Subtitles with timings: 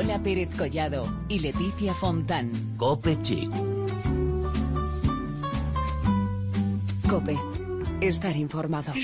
[0.00, 2.50] Lola Pérez Collado y Leticia Fontán.
[2.78, 3.50] Cope Chic.
[7.06, 7.36] Cope.
[8.00, 8.94] Estar informado.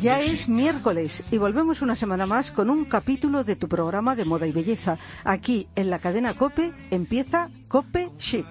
[0.00, 4.24] Ya es miércoles y volvemos una semana más con un capítulo de tu programa de
[4.24, 4.98] moda y belleza.
[5.22, 8.46] Aquí en la cadena Cope empieza Cope Chic.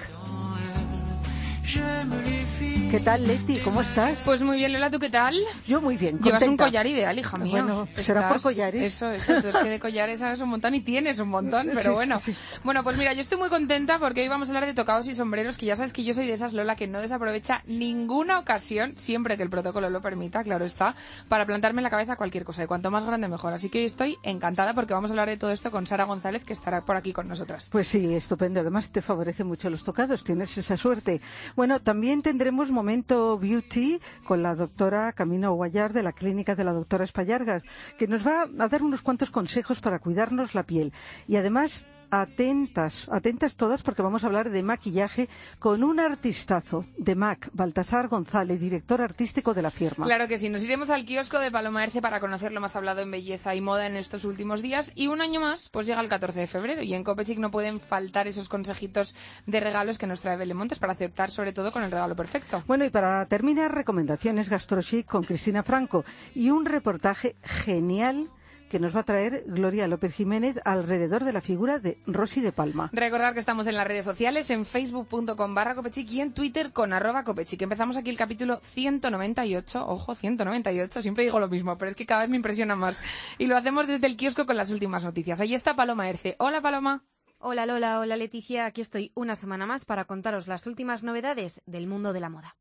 [1.71, 3.57] ¿Qué tal, Leti?
[3.59, 4.23] ¿Cómo estás?
[4.25, 5.33] Pues muy bien, Lola, ¿tú qué tal?
[5.65, 6.65] Yo muy bien, Llevas un contenta.
[6.65, 7.63] collar ideal, hija mía.
[7.63, 8.81] Bueno, será por collares.
[8.81, 12.19] Eso, exacto, es que de collares sabes un montón y tienes un montón, pero bueno.
[12.65, 15.15] Bueno, pues mira, yo estoy muy contenta porque hoy vamos a hablar de tocados y
[15.15, 18.97] sombreros, que ya sabes que yo soy de esas, Lola, que no desaprovecha ninguna ocasión,
[18.97, 20.93] siempre que el protocolo lo permita, claro está,
[21.29, 23.53] para plantarme en la cabeza cualquier cosa, y cuanto más grande mejor.
[23.53, 26.43] Así que hoy estoy encantada porque vamos a hablar de todo esto con Sara González,
[26.43, 27.69] que estará por aquí con nosotras.
[27.71, 28.59] Pues sí, estupendo.
[28.59, 31.21] Además, te favorece mucho los tocados, tienes esa suerte.
[31.55, 36.73] Bueno, también tendremos momento beauty con la doctora Camino Guayar de la clínica de la
[36.73, 37.63] doctora Espallargas,
[37.97, 40.91] que nos va a dar unos cuantos consejos para cuidarnos la piel.
[41.27, 47.15] Y además, atentas, atentas todas porque vamos a hablar de maquillaje con un artistazo de
[47.15, 50.05] MAC, Baltasar González, director artístico de la firma.
[50.05, 53.01] Claro que sí, nos iremos al kiosco de Paloma Erce para conocer lo más hablado
[53.01, 56.09] en belleza y moda en estos últimos días y un año más pues llega el
[56.09, 60.21] 14 de febrero y en Copechic no pueden faltar esos consejitos de regalos que nos
[60.21, 62.63] trae Belemontes para aceptar sobre todo con el regalo perfecto.
[62.67, 66.03] Bueno, y para terminar, recomendaciones GastroChic con Cristina Franco
[66.35, 68.29] y un reportaje genial
[68.71, 72.53] que nos va a traer Gloria López Jiménez alrededor de la figura de Rosy de
[72.53, 72.89] Palma.
[72.93, 76.93] Recordad que estamos en las redes sociales, en facebook.com barra Copechic y en Twitter con
[76.93, 77.61] arroba Copechic.
[77.61, 82.21] Empezamos aquí el capítulo 198, ojo, 198, siempre digo lo mismo, pero es que cada
[82.21, 83.03] vez me impresiona más.
[83.37, 85.41] Y lo hacemos desde el kiosco con las últimas noticias.
[85.41, 86.37] Ahí está Paloma Erce.
[86.39, 87.03] Hola Paloma.
[87.39, 91.87] Hola Lola, hola Leticia, aquí estoy una semana más para contaros las últimas novedades del
[91.87, 92.55] mundo de la moda.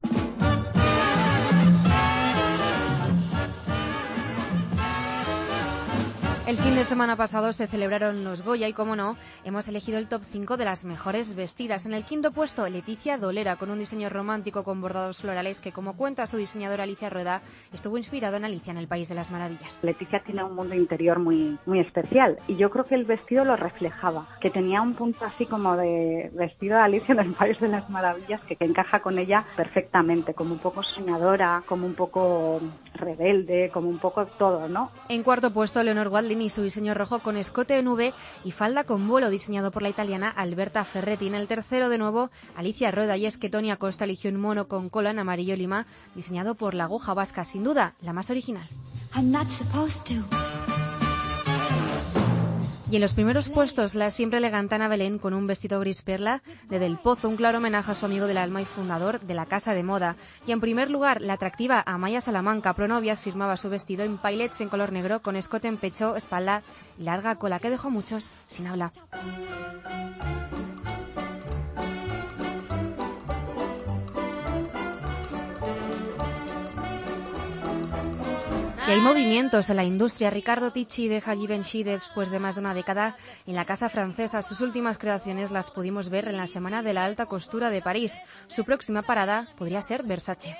[6.51, 10.09] El fin de semana pasado se celebraron los Goya y, como no, hemos elegido el
[10.09, 11.87] top 5 de las mejores vestidas.
[11.87, 15.97] En el quinto puesto, Leticia Dolera, con un diseño romántico con bordados florales que, como
[15.97, 17.41] cuenta su diseñadora Alicia Rueda,
[17.73, 19.79] estuvo inspirado en Alicia en el País de las Maravillas.
[19.85, 23.55] Leticia tiene un mundo interior muy, muy especial y yo creo que el vestido lo
[23.55, 27.69] reflejaba, que tenía un punto así como de vestido de Alicia en el País de
[27.69, 32.61] las Maravillas que, que encaja con ella perfectamente, como un poco soñadora, como un poco
[32.95, 34.91] rebelde, como un poco todo, ¿no?
[35.09, 38.13] En cuarto puesto, Leonor Wadlin y su diseño rojo con escote en V
[38.45, 41.27] y falda con vuelo diseñado por la italiana Alberta Ferretti.
[41.27, 44.69] En el tercero, de nuevo, Alicia Rueda y es que Tony Acosta eligió un mono
[44.69, 48.67] con cola en amarillo lima diseñado por la aguja vasca, sin duda, la más original.
[49.15, 50.70] I'm not supposed to.
[52.91, 56.43] Y en los primeros puestos, la siempre elegante Ana Belén con un vestido gris perla
[56.69, 59.47] de Del Pozo, un claro homenaje a su amigo del alma y fundador de la
[59.47, 60.17] casa de moda.
[60.45, 64.69] Y en primer lugar, la atractiva Amaya Salamanca, pronovias, firmaba su vestido en pilets en
[64.69, 66.65] color negro con escote en pecho, espalda
[66.99, 68.91] y larga cola que dejó muchos sin habla.
[78.91, 80.31] Hay movimientos en la industria.
[80.31, 84.43] Ricardo Ticci deja Givenchy después de más de una década en la casa francesa.
[84.43, 88.21] Sus últimas creaciones las pudimos ver en la Semana de la Alta Costura de París.
[88.49, 90.57] Su próxima parada podría ser Versace.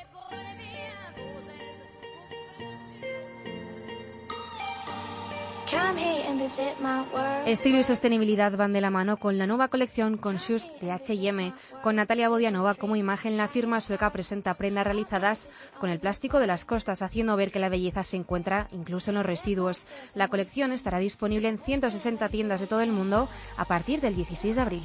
[7.47, 11.53] Estilo y sostenibilidad van de la mano con la nueva colección Conscious de H&M.
[11.83, 15.49] Con Natalia Bodianova como imagen, la firma sueca presenta prendas realizadas
[15.79, 19.19] con el plástico de las costas, haciendo ver que la belleza se encuentra incluso en
[19.19, 19.87] los residuos.
[20.15, 24.57] La colección estará disponible en 160 tiendas de todo el mundo a partir del 16
[24.57, 24.83] de abril.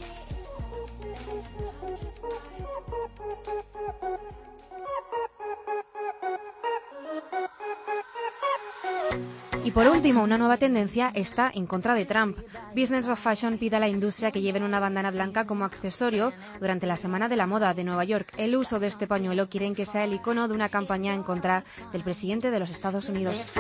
[9.66, 12.38] Y por último, una nueva tendencia está en contra de Trump.
[12.76, 16.86] Business of Fashion pide a la industria que lleven una bandana blanca como accesorio durante
[16.86, 18.32] la Semana de la Moda de Nueva York.
[18.38, 21.64] El uso de este pañuelo quieren que sea el icono de una campaña en contra
[21.92, 23.52] del presidente de los Estados Unidos.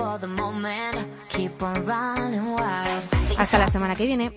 [3.37, 4.31] Hasta la semana que viene.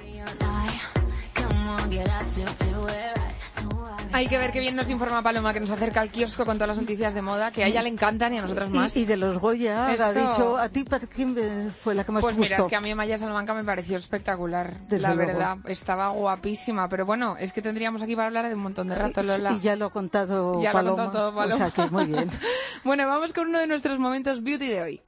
[4.19, 6.71] Hay que ver qué bien nos informa Paloma, que nos acerca al kiosco con todas
[6.71, 8.97] las noticias de moda, que a ella le encantan y a nosotras más.
[8.97, 10.19] Y, y de los Goya, ha Eso.
[10.19, 12.65] dicho, ¿a ti para quién fue la que más Pues te mira, gustó?
[12.67, 15.33] es que a mí Maya Salamanca me pareció espectacular, Desde la luego.
[15.33, 15.57] verdad.
[15.67, 19.23] Estaba guapísima, pero bueno, es que tendríamos aquí para hablar de un montón de rato,
[19.23, 19.53] Lola.
[19.53, 21.03] Y ya lo ha contado Ya lo ha Paloma.
[21.05, 21.55] contado todo Paloma.
[21.55, 22.29] O sea que muy bien.
[22.85, 25.03] bueno, vamos con uno de nuestros momentos beauty de hoy.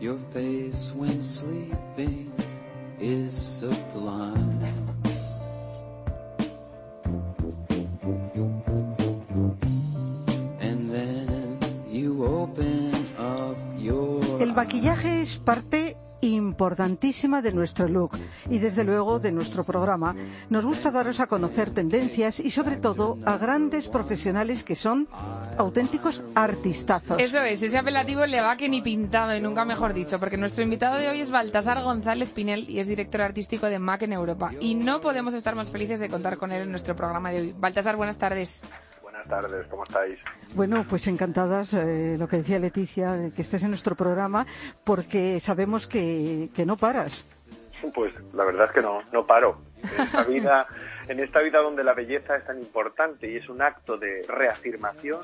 [0.00, 2.32] Your face when sleeping
[2.98, 3.89] is sublime.
[14.60, 18.10] Maquillaje es parte importantísima de nuestro look
[18.50, 20.14] y desde luego de nuestro programa.
[20.50, 25.08] Nos gusta daros a conocer tendencias y sobre todo a grandes profesionales que son
[25.56, 27.18] auténticos artistazos.
[27.18, 30.62] Eso es, ese apelativo le va que ni pintado y nunca mejor dicho, porque nuestro
[30.62, 34.52] invitado de hoy es Baltasar González Pinel y es director artístico de MAC en Europa.
[34.60, 37.54] Y no podemos estar más felices de contar con él en nuestro programa de hoy.
[37.58, 38.62] Baltasar, buenas tardes.
[39.26, 40.18] Buenas tardes, ¿cómo estáis?
[40.54, 44.46] Bueno, pues encantadas, eh, lo que decía Leticia, de que estés en nuestro programa,
[44.84, 47.46] porque sabemos que, que no paras.
[47.94, 49.60] Pues la verdad es que no, no paro.
[49.82, 50.66] En esta vida,
[51.08, 55.20] en esta vida donde la belleza es tan importante y es un acto de reafirmación,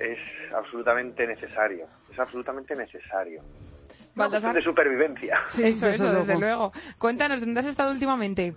[0.00, 0.18] es
[0.52, 1.86] absolutamente necesario.
[2.12, 3.42] Es absolutamente necesario.
[4.16, 4.54] Baltasar.
[4.54, 5.42] de supervivencia.
[5.46, 6.40] Sí, eso, eso, desde luego.
[6.40, 6.72] luego.
[6.98, 8.54] Cuéntanos, ¿dónde has estado últimamente?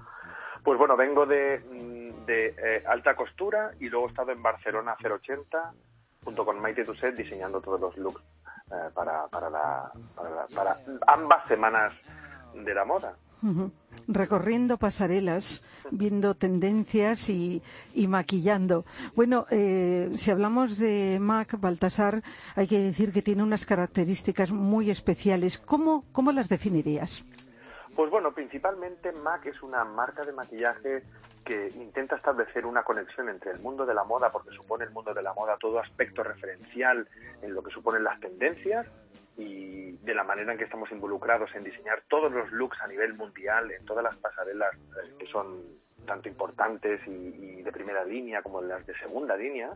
[0.63, 4.95] Pues bueno, vengo de, mm, de eh, alta costura y luego he estado en Barcelona
[5.01, 5.73] 080
[6.23, 8.21] junto con Maite Tuset diseñando todos los looks
[8.71, 9.91] eh, para, para, la-
[10.53, 10.77] para
[11.07, 11.93] ambas semanas
[12.53, 13.15] de la moda.
[14.07, 17.61] Recorriendo pasarelas, viendo tendencias y,
[17.93, 18.83] y maquillando.
[19.15, 22.21] Bueno, eh, si hablamos de Mac Baltasar,
[22.55, 25.57] hay que decir que tiene unas características muy especiales.
[25.57, 27.23] ¿Cómo, cómo las definirías?
[27.99, 31.03] Pues bueno, principalmente MAC es una marca de maquillaje
[31.43, 35.13] que intenta establecer una conexión entre el mundo de la moda, porque supone el mundo
[35.13, 37.05] de la moda todo aspecto referencial
[37.41, 38.87] en lo que suponen las tendencias
[39.35, 43.15] y de la manera en que estamos involucrados en diseñar todos los looks a nivel
[43.15, 45.61] mundial, en todas las pasarelas eh, que son
[46.05, 49.71] tanto importantes y, y de primera línea como las de segunda línea.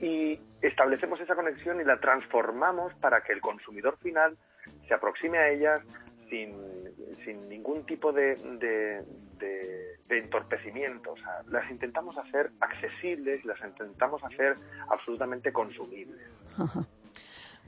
[0.00, 4.38] Y establecemos esa conexión y la transformamos para que el consumidor final
[4.88, 5.82] se aproxime a ellas
[6.28, 6.54] sin,
[7.24, 9.04] sin ningún tipo de, de,
[9.38, 11.12] de- de entorpecimiento.
[11.12, 14.56] O sea, las intentamos hacer accesibles, las intentamos hacer
[14.88, 16.20] absolutamente consumibles.
[16.58, 16.86] Ajá.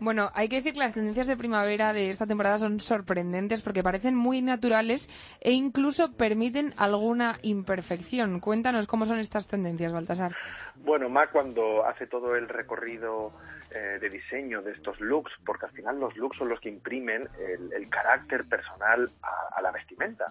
[0.01, 3.83] Bueno, hay que decir que las tendencias de primavera de esta temporada son sorprendentes porque
[3.83, 5.11] parecen muy naturales
[5.41, 8.39] e incluso permiten alguna imperfección.
[8.39, 10.37] Cuéntanos cómo son estas tendencias, Baltasar.
[10.77, 13.33] Bueno, Mac cuando hace todo el recorrido
[13.70, 17.29] eh, de diseño de estos looks, porque al final los looks son los que imprimen
[17.38, 20.26] el, el carácter personal a, a la vestimenta.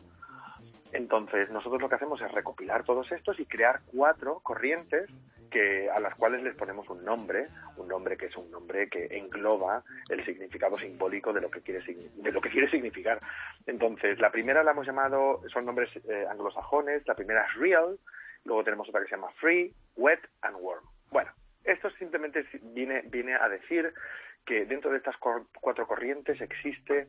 [0.94, 5.10] Entonces, nosotros lo que hacemos es recopilar todos estos y crear cuatro corrientes
[5.50, 7.48] que a las cuales les ponemos un nombre,
[7.78, 11.82] un nombre que es un nombre que engloba el significado simbólico de lo que quiere
[12.16, 13.20] de lo que quiere significar.
[13.66, 17.98] Entonces, la primera la hemos llamado son nombres eh, anglosajones, la primera es real,
[18.44, 20.84] luego tenemos otra que se llama free, wet and warm.
[21.12, 21.32] Bueno,
[21.68, 23.94] esto simplemente si- viene viene a decir
[24.46, 27.08] que dentro de estas cuatro corrientes existe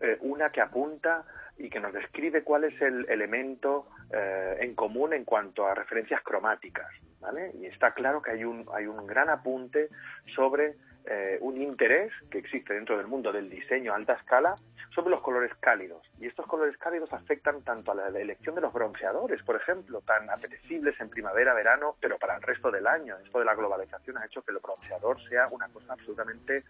[0.00, 1.24] eh, una que apunta
[1.58, 6.22] y que nos describe cuál es el elemento eh, en común en cuanto a referencias
[6.22, 6.86] cromáticas,
[7.26, 7.50] ¿vale?
[7.60, 9.88] Y está claro que hay un, hay un gran apunte
[10.34, 14.54] sobre eh, un interés que existe dentro del mundo del diseño a alta escala
[14.94, 16.02] sobre los colores cálidos.
[16.20, 20.30] Y estos colores cálidos afectan tanto a la elección de los bronceadores, por ejemplo, tan
[20.30, 23.16] apetecibles en primavera, verano, pero para el resto del año.
[23.18, 26.64] Esto de la globalización ha hecho que el bronceador sea una cosa absolutamente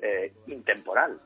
[0.00, 1.20] eh, intemporal.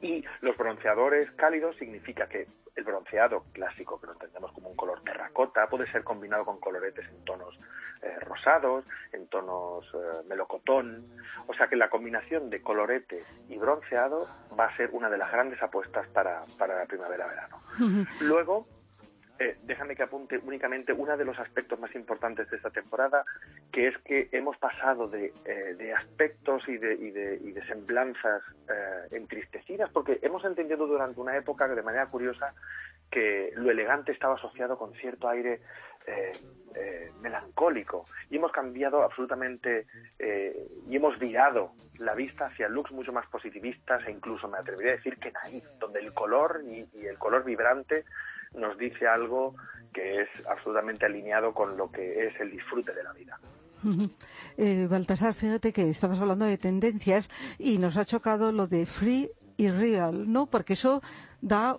[0.00, 2.46] Y los bronceadores cálidos significa que
[2.76, 7.08] el bronceado clásico, que lo entendemos como un color terracota, puede ser combinado con coloretes
[7.08, 7.58] en tonos
[8.02, 11.06] eh, rosados, en tonos eh, melocotón.
[11.46, 14.28] O sea que la combinación de colorete y bronceado
[14.58, 17.62] va a ser una de las grandes apuestas para, para la primavera-verano.
[18.20, 18.66] Luego,
[19.38, 23.24] eh, déjame que apunte únicamente uno de los aspectos más importantes de esta temporada,
[23.70, 27.66] que es que hemos pasado de, eh, de aspectos y de, y de, y de
[27.66, 32.54] semblanzas eh, entristecidas, porque hemos entendido durante una época, de manera curiosa,
[33.10, 35.60] que lo elegante estaba asociado con cierto aire
[36.06, 36.32] eh,
[36.74, 39.86] eh, melancólico y hemos cambiado absolutamente
[40.18, 44.92] eh, y hemos virado la vista hacia looks mucho más positivistas e incluso me atrevería
[44.92, 48.04] a decir que naif, donde el color y el color vibrante
[48.54, 49.54] nos dice algo
[49.92, 53.38] que es absolutamente alineado con lo que es el disfrute de la vida.
[54.58, 59.30] Eh, Baltasar, fíjate que estabas hablando de tendencias y nos ha chocado lo de free
[59.58, 60.46] y real, ¿no?
[60.46, 61.02] Porque eso
[61.42, 61.76] da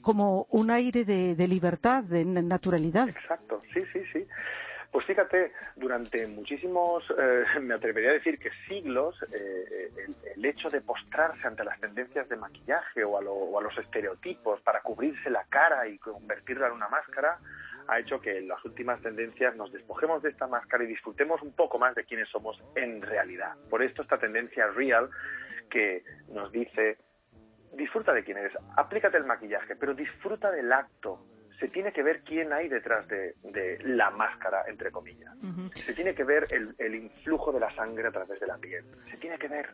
[0.00, 3.08] como un aire de, de libertad, de na- naturalidad.
[3.08, 4.24] Exacto, sí, sí, sí.
[4.92, 10.68] Pues fíjate, durante muchísimos, eh, me atrevería a decir que siglos, eh, el, el hecho
[10.68, 15.44] de postrarse ante las tendencias de maquillaje o a, lo- los estereotipos para cubrirse la
[15.44, 17.38] cara y convertirla en una máscara,
[17.86, 21.52] ha hecho que en las últimas tendencias nos despojemos de esta máscara y disfrutemos un
[21.52, 23.54] poco más de quiénes somos en realidad.
[23.68, 25.08] Por esto esta tendencia real
[25.70, 26.98] que nos dice
[27.74, 31.24] disfruta de quién eres, aplícate el maquillaje, pero disfruta del acto.
[31.60, 35.32] Se tiene que ver quién hay detrás de, de la máscara, entre comillas.
[35.74, 38.84] Se tiene que ver el, el influjo de la sangre a través de la piel.
[39.10, 39.68] Se tiene que ver.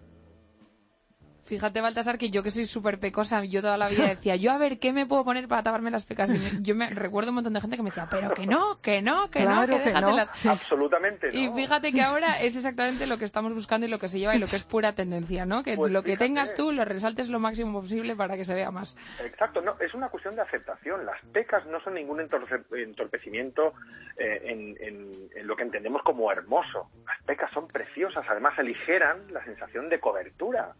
[1.46, 4.58] Fíjate, Baltasar, que yo que soy súper pecosa, yo toda la vida decía, yo a
[4.58, 6.28] ver, ¿qué me puedo poner para taparme las pecas?
[6.30, 8.76] Y me- yo me recuerdo un montón de gente que me decía, pero que no,
[8.82, 10.26] que no, que Claro no, que que no.
[10.34, 10.48] Sí.
[10.48, 11.38] Absolutamente no.
[11.38, 14.34] Y fíjate que ahora es exactamente lo que estamos buscando y lo que se lleva
[14.34, 15.62] y lo que es pura tendencia, ¿no?
[15.62, 18.70] Que Pues lo que tengas tú lo resaltes lo máximo posible para que se vea
[18.70, 18.96] más.
[19.24, 21.06] Exacto, no, es una cuestión de aceptación.
[21.06, 23.72] Las pecas no son ningún entorce- entorpecimiento
[24.18, 26.88] eh, en, en- en lo que entendemos como hermoso.
[27.06, 30.72] Las pecas son preciosas, además aligeran la sensación de cobertura.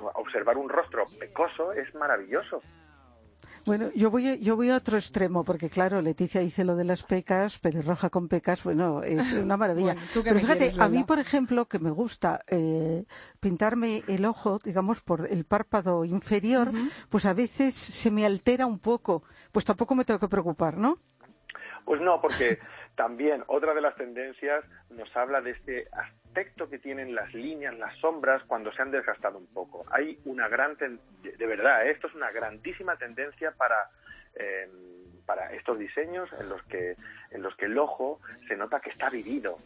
[0.00, 2.62] Observar un rostro pecoso es maravilloso.
[3.66, 7.02] Bueno, yo voy, yo voy a otro extremo, porque claro, Leticia dice lo de las
[7.02, 9.94] pecas, pelirroja con pecas, bueno, es una maravilla.
[9.94, 13.04] Bueno, ¿tú qué Pero fíjate, quieres, a mí, por ejemplo, que me gusta eh,
[13.40, 16.68] pintarme el ojo, digamos, por el párpado inferior,
[17.08, 19.22] pues a veces se me altera un poco.
[19.50, 20.96] Pues tampoco me tengo que preocupar, ¿no?
[21.86, 22.58] Pues no, porque
[22.96, 25.86] también otra de las tendencias nos habla de este
[26.34, 29.84] aspecto que tienen las líneas, las sombras, cuando se han desgastado un poco.
[29.90, 31.92] Hay una gran, ten- de verdad, ¿eh?
[31.92, 33.88] esto es una grandísima tendencia para
[34.34, 34.68] eh,
[35.24, 36.96] para estos diseños en los que
[37.30, 39.58] en los que el ojo se nota que está vivido,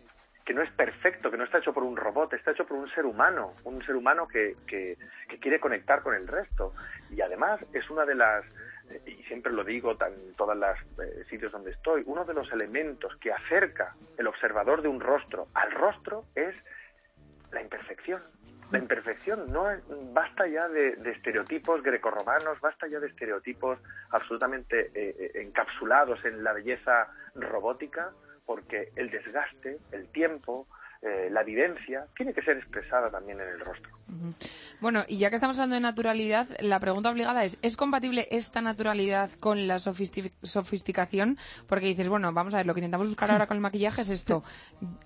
[0.44, 2.88] que no es perfecto, que no está hecho por un robot, está hecho por un
[2.90, 4.96] ser humano, un ser humano que, que,
[5.26, 6.75] que quiere conectar con el resto.
[7.10, 8.44] Y además es una de las,
[9.07, 13.33] y siempre lo digo en todos los sitios donde estoy, uno de los elementos que
[13.33, 16.54] acerca el observador de un rostro al rostro es
[17.52, 18.21] la imperfección.
[18.71, 23.78] La imperfección no es- basta ya de, de estereotipos grecorromanos, basta ya de estereotipos
[24.11, 28.11] absolutamente eh, eh, encapsulados en la belleza robótica,
[28.45, 30.66] porque el desgaste, el tiempo,
[31.02, 33.90] eh, la vivencia tiene que ser expresada también en el rostro.
[34.81, 38.61] Bueno, y ya que estamos hablando de naturalidad, la pregunta obligada es, ¿es compatible esta
[38.61, 41.38] naturalidad con la sofisti- sofisticación?
[41.69, 44.11] Porque dices, bueno, vamos a ver, lo que intentamos buscar ahora con el maquillaje es
[44.11, 44.43] esto.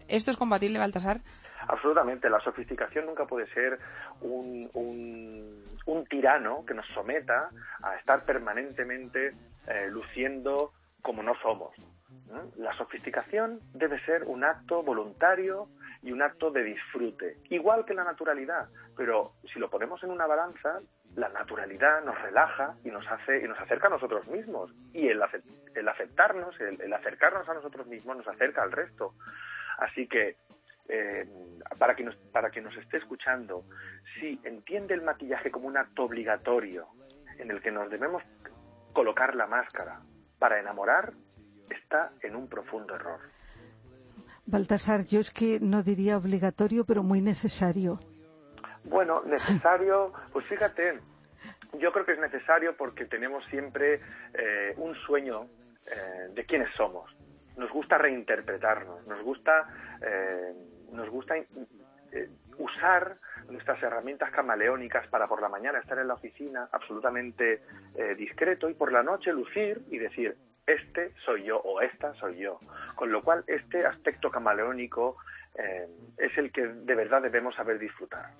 [0.08, 1.20] ¿Esto es compatible, Baltasar?
[1.68, 3.78] Absolutamente, la sofisticación nunca puede ser
[4.20, 7.50] un, un, un tirano que nos someta
[7.82, 9.28] a estar permanentemente
[9.68, 10.72] eh, luciendo
[11.02, 11.70] como no somos.
[12.26, 12.60] ¿Mm?
[12.60, 15.68] La sofisticación debe ser un acto voluntario
[16.02, 20.26] y un acto de disfrute, igual que la naturalidad, pero si lo ponemos en una
[20.26, 20.80] balanza,
[21.14, 25.22] la naturalidad nos relaja y nos hace y nos acerca a nosotros mismos y el,
[25.74, 29.14] el aceptarnos, el, el acercarnos a nosotros mismos nos acerca al resto.
[29.78, 30.36] Así que
[30.88, 31.26] eh,
[31.78, 33.64] para que para que nos esté escuchando,
[34.18, 36.88] si entiende el maquillaje como un acto obligatorio
[37.38, 38.22] en el que nos debemos
[38.92, 40.00] colocar la máscara
[40.38, 41.12] para enamorar,
[41.70, 43.20] está en un profundo error.
[44.46, 48.00] Baltasar, yo es que no diría obligatorio, pero muy necesario.
[48.84, 50.98] Bueno, necesario, pues fíjate,
[51.78, 54.00] yo creo que es necesario porque tenemos siempre
[54.34, 55.46] eh, un sueño
[55.86, 57.10] eh, de quiénes somos.
[57.56, 59.68] Nos gusta reinterpretarnos, nos gusta,
[60.04, 60.52] eh,
[60.90, 63.12] nos gusta eh, usar
[63.48, 67.62] nuestras herramientas camaleónicas para por la mañana estar en la oficina absolutamente
[67.94, 72.38] eh, discreto y por la noche lucir y decir este soy yo o esta soy
[72.38, 72.58] yo.
[72.94, 75.16] Con lo cual este aspecto camaleónico
[75.54, 75.88] eh,
[76.18, 78.30] es el que de verdad debemos saber disfrutar.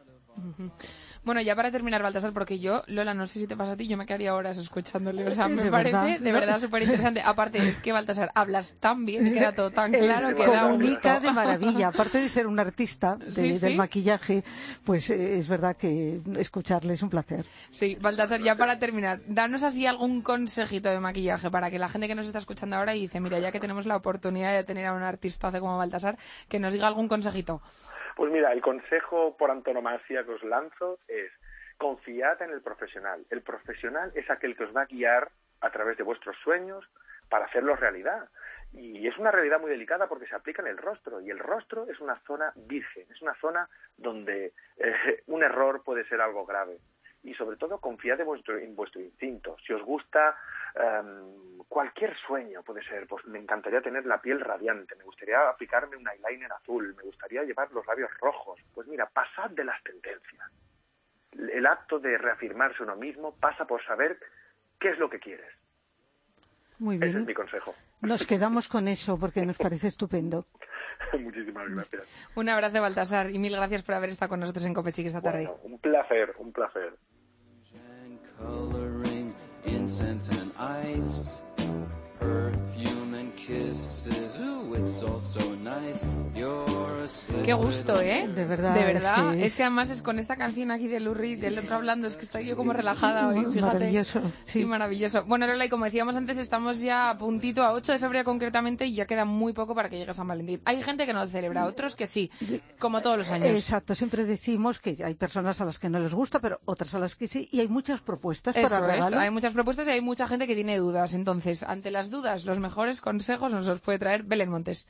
[1.25, 3.87] Bueno, ya para terminar, Baltasar, porque yo, Lola, no sé si te pasa a ti,
[3.87, 5.27] yo me quedaría horas escuchándole.
[5.27, 6.21] O sea, me De parece verdad.
[6.21, 7.21] de verdad súper interesante.
[7.25, 11.21] Aparte, es que, Baltasar, hablas tan bien queda todo tan claro que da gusto.
[11.21, 11.89] de maravilla.
[11.89, 13.59] Aparte de ser un artista de- Sí, sí.
[13.67, 14.43] del maquillaje,
[14.85, 17.45] pues eh, es verdad que escucharle es un placer.
[17.71, 22.09] Sí, Baltasar, ya para terminar, danos así algún consejito de maquillaje para que la gente
[22.09, 24.87] que nos está escuchando ahora y dice, mira, ya que tenemos la oportunidad de tener
[24.87, 26.17] a un artistazo como Baltasar,
[26.49, 27.63] que nos diga algún consejito.
[28.17, 31.31] Pues mira, el consejo por antonomasia que os lanzo es
[31.79, 33.25] confiad en el profesional.
[33.31, 36.85] El profesional es aquel que os va a guiar a través de vuestros sueños
[37.29, 38.29] para hacerlos realidad.
[38.73, 41.21] Y es una realidad muy delicada porque se aplica en el rostro.
[41.21, 46.05] Y el rostro es una zona virgen, es una zona donde eh, un error puede
[46.05, 46.79] ser algo grave.
[47.25, 49.57] Y sobre todo confiad en vuestro, en vuestro instinto.
[49.65, 50.37] Si os gusta
[50.75, 55.97] em, cualquier sueño, puede ser, pues me encantaría tener la piel radiante, me gustaría aplicarme
[55.97, 58.59] un eyeliner azul, me gustaría llevar los labios rojos.
[58.75, 60.51] Pues mira, pasad de las tendencias.
[61.33, 64.19] El acto de reafirmarse uno mismo pasa por saber
[64.81, 65.51] qué es lo que quieres.
[66.79, 67.27] Muy Ese es bien.
[67.27, 67.75] mi consejo.
[68.03, 70.47] Nos quedamos con eso porque nos parece estupendo.
[71.21, 72.31] Muchísimas gracias.
[72.35, 75.47] Un abrazo, Baltasar, y mil gracias por haber estado con nosotros en Copechic esta tarde.
[75.47, 76.95] Bueno, un placer, un placer.
[78.43, 79.35] Coloring,
[79.65, 81.41] incense and ice,
[82.19, 83.02] perfume
[87.45, 88.29] Qué gusto, ¿eh?
[88.29, 89.33] De verdad, De es verdad.
[89.33, 92.17] que Es que además es con esta canción aquí de Reed, del otro hablando, es
[92.17, 93.61] que estoy yo como relajada hoy, fíjate.
[93.61, 94.65] Maravilloso, Sí, sí.
[94.65, 95.25] maravilloso.
[95.25, 98.87] Bueno, Lola, y como decíamos antes, estamos ya a puntito, a 8 de febrero concretamente,
[98.87, 100.61] y ya queda muy poco para que llegue San Valentín.
[100.65, 102.31] Hay gente que no lo celebra, otros que sí,
[102.79, 103.49] como todos los años.
[103.49, 107.01] Exacto, siempre decimos que hay personas a las que no les gusta, pero otras a
[107.01, 110.01] las que sí, y hay muchas propuestas Eso para es, hay muchas propuestas y hay
[110.01, 111.15] mucha gente que tiene dudas.
[111.15, 114.89] Entonces, ante las dudas, los mejores consejos nos los puede traer Belén Montes.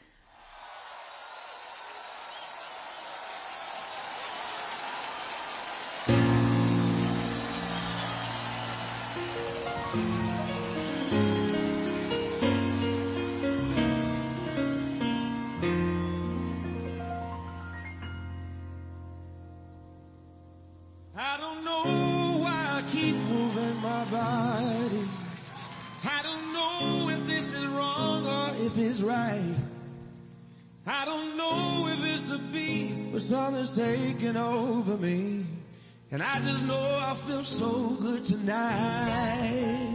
[33.22, 35.46] Something's taking over me.
[36.10, 39.92] And I just know I feel so good tonight.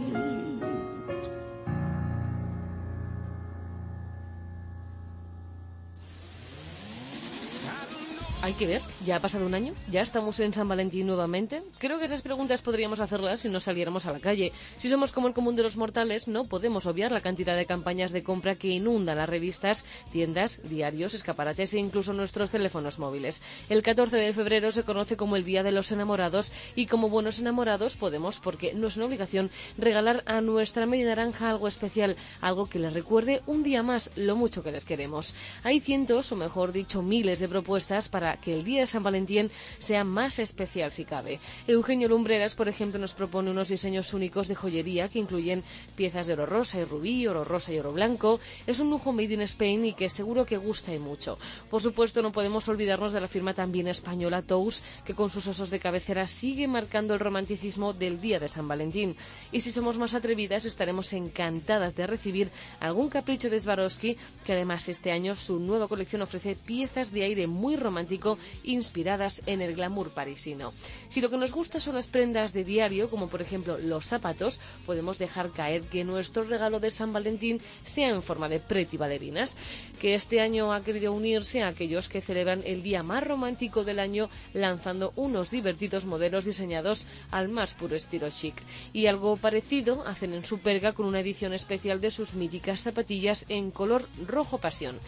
[8.48, 11.62] Hay que ver, ya ha pasado un año, ya estamos en San Valentín nuevamente.
[11.76, 14.54] Creo que esas preguntas podríamos hacerlas si no saliéramos a la calle.
[14.78, 18.10] Si somos como el común de los mortales, no podemos obviar la cantidad de campañas
[18.10, 23.42] de compra que inundan las revistas, tiendas, diarios, escaparates e incluso nuestros teléfonos móviles.
[23.68, 27.40] El 14 de febrero se conoce como el Día de los Enamorados y como buenos
[27.40, 32.66] enamorados podemos, porque no es una obligación, regalar a nuestra media naranja algo especial, algo
[32.70, 35.34] que les recuerde un día más lo mucho que les queremos.
[35.64, 39.50] Hay cientos, o mejor dicho, miles de propuestas para que el día de San Valentín
[39.78, 41.40] sea más especial si cabe.
[41.66, 45.64] Eugenio Lumbreras, por ejemplo, nos propone unos diseños únicos de joyería que incluyen
[45.96, 48.40] piezas de oro rosa y rubí, oro rosa y oro blanco.
[48.66, 51.38] Es un lujo made in Spain y que seguro que gusta y mucho.
[51.70, 55.70] Por supuesto, no podemos olvidarnos de la firma también española Tous, que con sus osos
[55.70, 59.16] de cabecera sigue marcando el romanticismo del día de San Valentín.
[59.52, 64.88] Y si somos más atrevidas, estaremos encantadas de recibir algún capricho de Swarovski, que además
[64.88, 68.27] este año su nueva colección ofrece piezas de aire muy romántico
[68.64, 70.74] inspiradas en el glamour parisino.
[71.08, 74.60] Si lo que nos gusta son las prendas de diario, como por ejemplo los zapatos,
[74.84, 79.56] podemos dejar caer que nuestro regalo de San Valentín sea en forma de pretty bailarinas,
[80.00, 84.00] que este año ha querido unirse a aquellos que celebran el día más romántico del
[84.00, 88.62] año lanzando unos divertidos modelos diseñados al más puro estilo chic.
[88.92, 93.70] Y algo parecido hacen en Superga con una edición especial de sus míticas zapatillas en
[93.70, 94.98] color rojo pasión.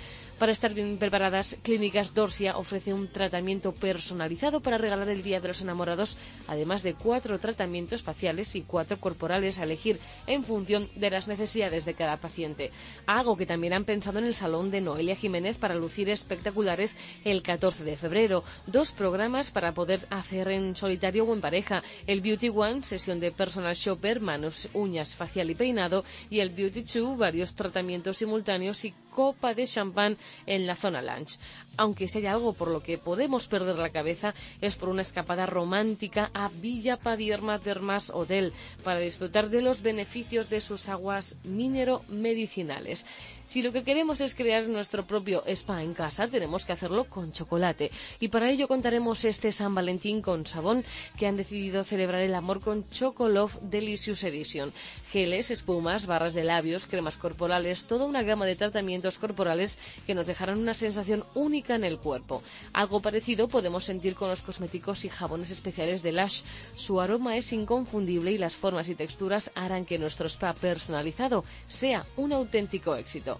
[0.40, 5.48] Para estar bien preparadas, Clínicas Dorsia ofrece un tratamiento personalizado para regalar el Día de
[5.48, 11.10] los Enamorados, además de cuatro tratamientos faciales y cuatro corporales a elegir en función de
[11.10, 12.70] las necesidades de cada paciente.
[13.04, 17.42] Algo que también han pensado en el salón de Noelia Jiménez para lucir espectaculares el
[17.42, 18.42] 14 de febrero.
[18.66, 21.82] Dos programas para poder hacer en solitario o en pareja.
[22.06, 26.02] El Beauty One, sesión de personal shopper, manos, uñas, facial y peinado.
[26.30, 31.38] Y el Beauty Two, varios tratamientos simultáneos y copa de champán en la zona lunch.
[31.76, 35.44] Aunque si hay algo por lo que podemos perder la cabeza es por una escapada
[35.44, 43.04] romántica a Villa Padierma Termas Hotel para disfrutar de los beneficios de sus aguas minero-medicinales.
[43.50, 47.32] Si lo que queremos es crear nuestro propio spa en casa, tenemos que hacerlo con
[47.32, 47.90] chocolate.
[48.20, 50.84] Y para ello contaremos este San Valentín con Sabón,
[51.18, 54.72] que han decidido celebrar el amor con Chocolove Delicious Edition.
[55.10, 60.28] Geles, espumas, barras de labios, cremas corporales, toda una gama de tratamientos corporales que nos
[60.28, 62.44] dejarán una sensación única en el cuerpo.
[62.72, 66.42] Algo parecido podemos sentir con los cosméticos y jabones especiales de Lush.
[66.76, 72.06] Su aroma es inconfundible y las formas y texturas harán que nuestro spa personalizado sea
[72.16, 73.39] un auténtico éxito.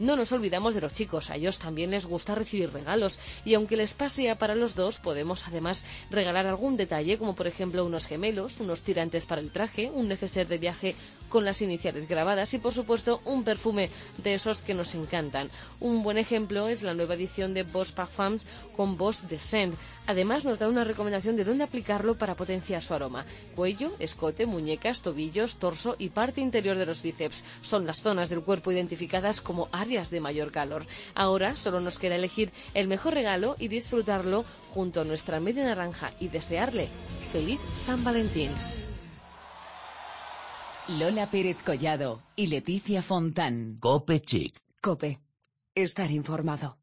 [0.00, 3.76] No nos olvidamos de los chicos, a ellos también les gusta recibir regalos y aunque
[3.76, 8.06] el spa sea para los dos, podemos además regalar algún detalle como por ejemplo unos
[8.06, 10.96] gemelos, unos tirantes para el traje, un neceser de viaje
[11.28, 15.50] con las iniciales grabadas y por supuesto un perfume de esos que nos encantan.
[15.80, 19.74] Un buen ejemplo es la nueva edición de Boss Parfums con Boss Descent.
[20.06, 23.24] Además nos da una recomendación de dónde aplicarlo para potenciar su aroma.
[23.56, 27.44] Cuello, escote, muñecas, tobillos, torso y parte interior de los bíceps.
[27.62, 30.86] Son las zonas del cuerpo identificadas como de mayor calor.
[31.14, 36.12] Ahora solo nos queda elegir el mejor regalo y disfrutarlo junto a nuestra media naranja
[36.20, 36.88] y desearle
[37.32, 38.50] feliz San Valentín.
[40.88, 43.76] Lola Pérez Collado y Leticia Fontán.
[43.80, 44.56] Cope Chic.
[44.80, 45.20] Cope.
[45.74, 46.78] Estar informado.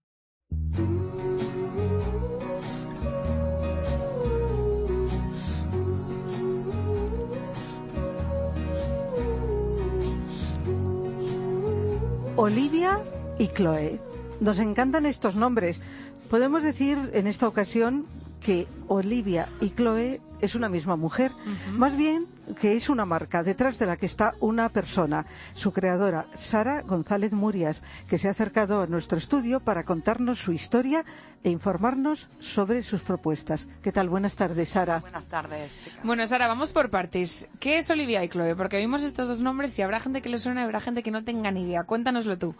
[12.41, 12.99] Olivia
[13.37, 13.99] y Chloe.
[14.39, 15.79] Nos encantan estos nombres.
[16.27, 18.07] Podemos decir en esta ocasión
[18.43, 21.31] que Olivia y Chloe es una misma mujer,
[21.73, 22.25] más bien
[22.59, 27.33] que es una marca detrás de la que está una persona, su creadora, Sara González
[27.33, 31.05] Murias, que se ha acercado a nuestro estudio para contarnos su historia
[31.43, 33.67] e informarnos sobre sus propuestas.
[33.81, 34.09] ¿Qué tal?
[34.09, 34.99] Buenas tardes, Sara.
[34.99, 35.99] Buenas tardes, chicas.
[36.03, 37.49] Bueno, Sara, vamos por partes.
[37.59, 38.55] ¿Qué es Olivia y Chloe?
[38.55, 41.11] Porque vimos estos dos nombres y habrá gente que le suena y habrá gente que
[41.11, 41.83] no tenga ni idea.
[41.83, 42.55] Cuéntanoslo tú.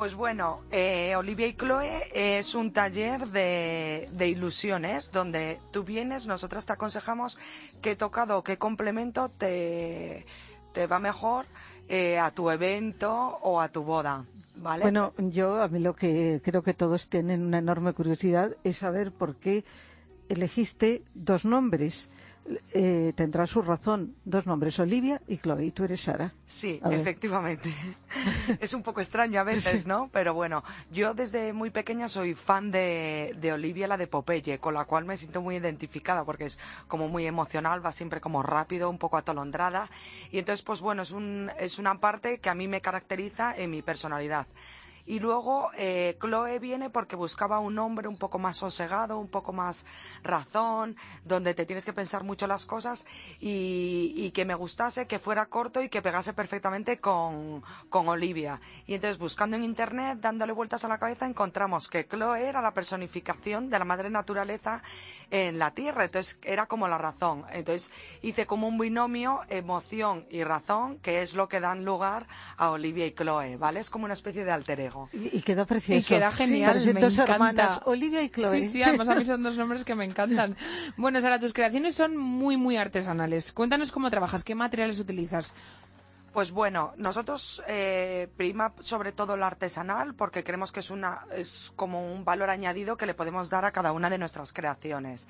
[0.00, 6.64] Pues bueno, eh, Olivia y Chloe es un taller de, ilusiones donde tú vienes, nosotras
[6.64, 7.38] te aconsejamos
[7.82, 10.24] qué tocado qué complemento te,
[10.72, 11.44] te va mejor
[11.90, 14.24] eh, a tu evento o a tu boda.
[14.56, 14.84] ¿Vale?
[14.84, 19.12] Bueno, yo a mí lo que creo que todos tienen una enorme curiosidad es saber
[19.12, 19.66] por qué
[20.30, 22.10] elegiste dos nombres.
[22.72, 26.34] Eh, tendrá su razón, dos nombres, Olivia y Chloe, y tú eres Sara.
[26.46, 27.72] Sí, efectivamente.
[28.60, 30.08] es un poco extraño a veces, ¿no?
[30.12, 34.74] Pero bueno, yo desde muy pequeña soy fan de, de Olivia, la de Popeye, con
[34.74, 38.90] la cual me siento muy identificada porque es como muy emocional, va siempre como rápido,
[38.90, 39.88] un poco atolondrada.
[40.32, 43.70] Y entonces, pues bueno, es, un, es una parte que a mí me caracteriza en
[43.70, 44.46] mi personalidad.
[45.10, 49.52] Y luego eh, Chloe viene porque buscaba un hombre un poco más sosegado, un poco
[49.52, 49.84] más
[50.22, 50.94] razón,
[51.24, 53.04] donde te tienes que pensar mucho las cosas
[53.40, 58.60] y, que me gustase, que fuera corto y que pegase perfectamente con, con Olivia.
[58.86, 62.72] Y entonces buscando en internet, dándole vueltas a la cabeza, encontramos que Chloe era la
[62.72, 64.80] personificación de la madre naturaleza
[65.32, 66.04] en la tierra.
[66.04, 67.44] Entonces era como la razón.
[67.50, 67.90] Entonces
[68.22, 73.06] hice como un binomio emoción y razón, que es lo que dan lugar a Olivia
[73.06, 73.80] y Chloe, ¿vale?
[73.80, 74.99] Es como una especie de alter ego.
[75.12, 75.98] Y, y queda precioso.
[76.00, 77.32] Y queda genial, me dos encanta.
[77.34, 78.60] hermanas, Olivia y Chloe.
[78.60, 80.56] Sí, sí, además a mí son dos nombres que me encantan.
[80.96, 83.52] Bueno, Sara, tus creaciones son muy, muy artesanales.
[83.52, 85.54] Cuéntanos cómo trabajas, qué materiales utilizas.
[86.32, 91.72] Pues bueno, nosotros eh, prima sobre todo lo artesanal porque creemos que es una es
[91.74, 95.26] como un valor añadido que le podemos dar a cada una de nuestras creaciones.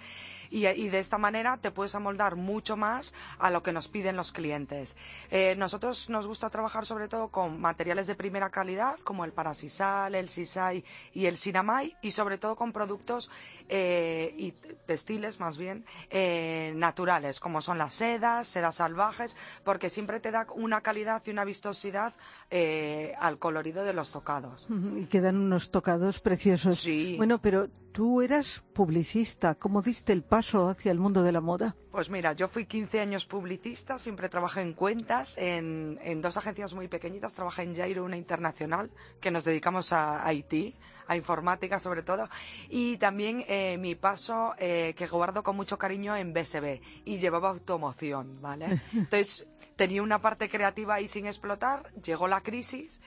[0.50, 4.16] Y, y de esta manera te puedes amoldar mucho más a lo que nos piden
[4.16, 4.96] los clientes.
[5.30, 10.14] Eh, nosotros nos gusta trabajar sobre todo con materiales de primera calidad como el parasisal,
[10.14, 13.30] el sisai y el sinamay y sobre todo con productos
[13.68, 14.52] eh, y
[14.86, 20.46] textiles más bien eh, naturales como son las sedas, sedas salvajes porque siempre te da
[20.54, 22.12] una calidad y una vistosidad
[22.50, 24.66] eh, al colorido de los tocados.
[24.96, 26.80] Y quedan unos tocados preciosos.
[26.80, 27.14] Sí.
[27.16, 29.54] Bueno, pero tú eras publicista.
[29.54, 31.76] ¿Cómo diste el paso hacia el mundo de la moda?
[31.90, 36.72] Pues mira, yo fui 15 años publicista, siempre trabajé en cuentas, en, en dos agencias
[36.74, 40.74] muy pequeñitas, trabajé en Jairo, una internacional, que nos dedicamos a IT,
[41.08, 42.28] a informática sobre todo,
[42.68, 47.50] y también eh, mi paso eh, que guardo con mucho cariño en BSB, y llevaba
[47.50, 48.80] automoción, ¿vale?
[48.92, 53.00] Entonces tenía una parte creativa ahí sin explotar, llegó la crisis,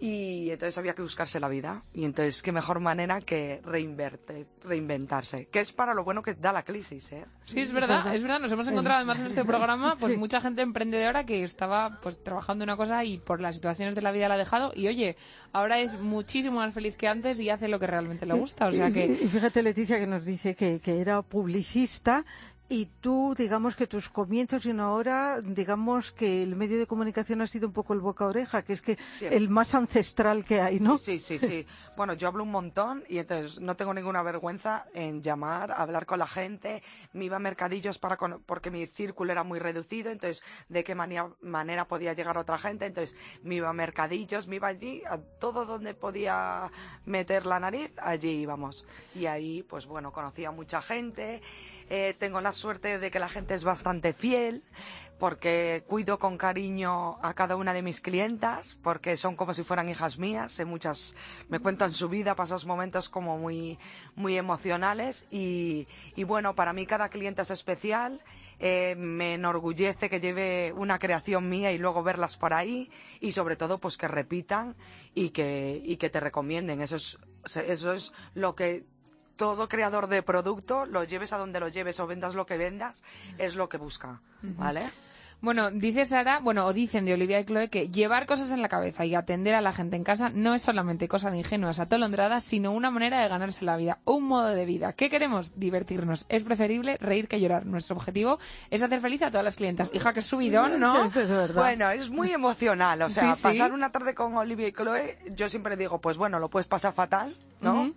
[0.00, 1.82] y entonces había que buscarse la vida.
[1.92, 5.46] Y entonces, qué mejor manera que reinverte, reinventarse.
[5.46, 7.26] Que es para lo bueno que da la crisis, ¿eh?
[7.44, 8.38] Sí, es verdad, es verdad.
[8.38, 10.18] Nos hemos encontrado además en este programa pues Sí.
[10.18, 14.02] mucha gente emprendedora que estaba pues trabajando en una cosa y por las situaciones de
[14.02, 15.16] la vida la ha dejado y oye,
[15.52, 18.68] ahora es muchísimo más feliz que antes y hace lo que realmente le gusta.
[18.68, 22.24] O sea que y fíjate, Leticia, que nos dice que, que era publicista
[22.70, 27.40] y tú, digamos que tus comienzos y una hora, digamos que el medio de comunicación
[27.40, 29.38] ha sido un poco el boca a oreja, que es que Siempre.
[29.38, 30.98] el más ancestral que hay, ¿no?
[30.98, 31.66] Sí, sí, sí.
[31.96, 36.18] Bueno, yo hablo un montón y entonces no tengo ninguna vergüenza en llamar, hablar con
[36.18, 36.82] la gente.
[37.14, 40.94] Me iba a mercadillos para con- porque mi círculo era muy reducido, entonces de qué
[40.94, 42.84] manía- manera podía llegar otra gente.
[42.86, 46.70] Entonces me iba a mercadillos, me iba allí, a todo donde podía
[47.06, 48.84] meter la nariz, allí íbamos.
[49.14, 51.40] Y ahí, pues bueno, conocí a mucha gente.
[51.90, 54.64] Eh, tengo la suerte de que la gente es bastante fiel
[55.18, 59.88] porque cuido con cariño a cada una de mis clientas, porque son como si fueran
[59.88, 61.14] hijas mías, sé muchas,
[61.48, 63.78] me cuentan su vida, pasos momentos como muy,
[64.14, 68.22] muy emocionales y, y bueno, para mí cada cliente es especial,
[68.60, 72.90] eh, me enorgullece que lleve una creación mía y luego verlas por ahí
[73.20, 74.74] y sobre todo pues que repitan
[75.14, 77.18] y que, y que te recomienden, eso es,
[77.56, 78.84] eso es lo que
[79.38, 83.02] todo creador de producto, lo lleves a donde lo lleves o vendas lo que vendas,
[83.38, 84.82] es lo que busca, ¿vale?
[85.40, 88.68] Bueno, dice Sara, bueno, o dicen de Olivia y Chloe que llevar cosas en la
[88.68, 92.42] cabeza y atender a la gente en casa no es solamente cosa de ingenuas atolondradas,
[92.42, 94.94] sino una manera de ganarse la vida, un modo de vida.
[94.94, 95.52] ¿Qué queremos?
[95.54, 96.26] Divertirnos.
[96.28, 97.66] Es preferible reír que llorar.
[97.66, 99.92] Nuestro objetivo es hacer feliz a todas las clientas.
[99.94, 101.04] Hija, que subidón, ¿no?
[101.04, 101.54] Es verdad.
[101.54, 103.42] Bueno, es muy emocional, o sea, Sí, sí.
[103.58, 106.92] pasar una tarde con Olivia y Chloe, yo siempre digo, pues bueno, lo puedes pasar
[106.92, 107.82] fatal, ¿no?
[107.82, 107.94] Ujú.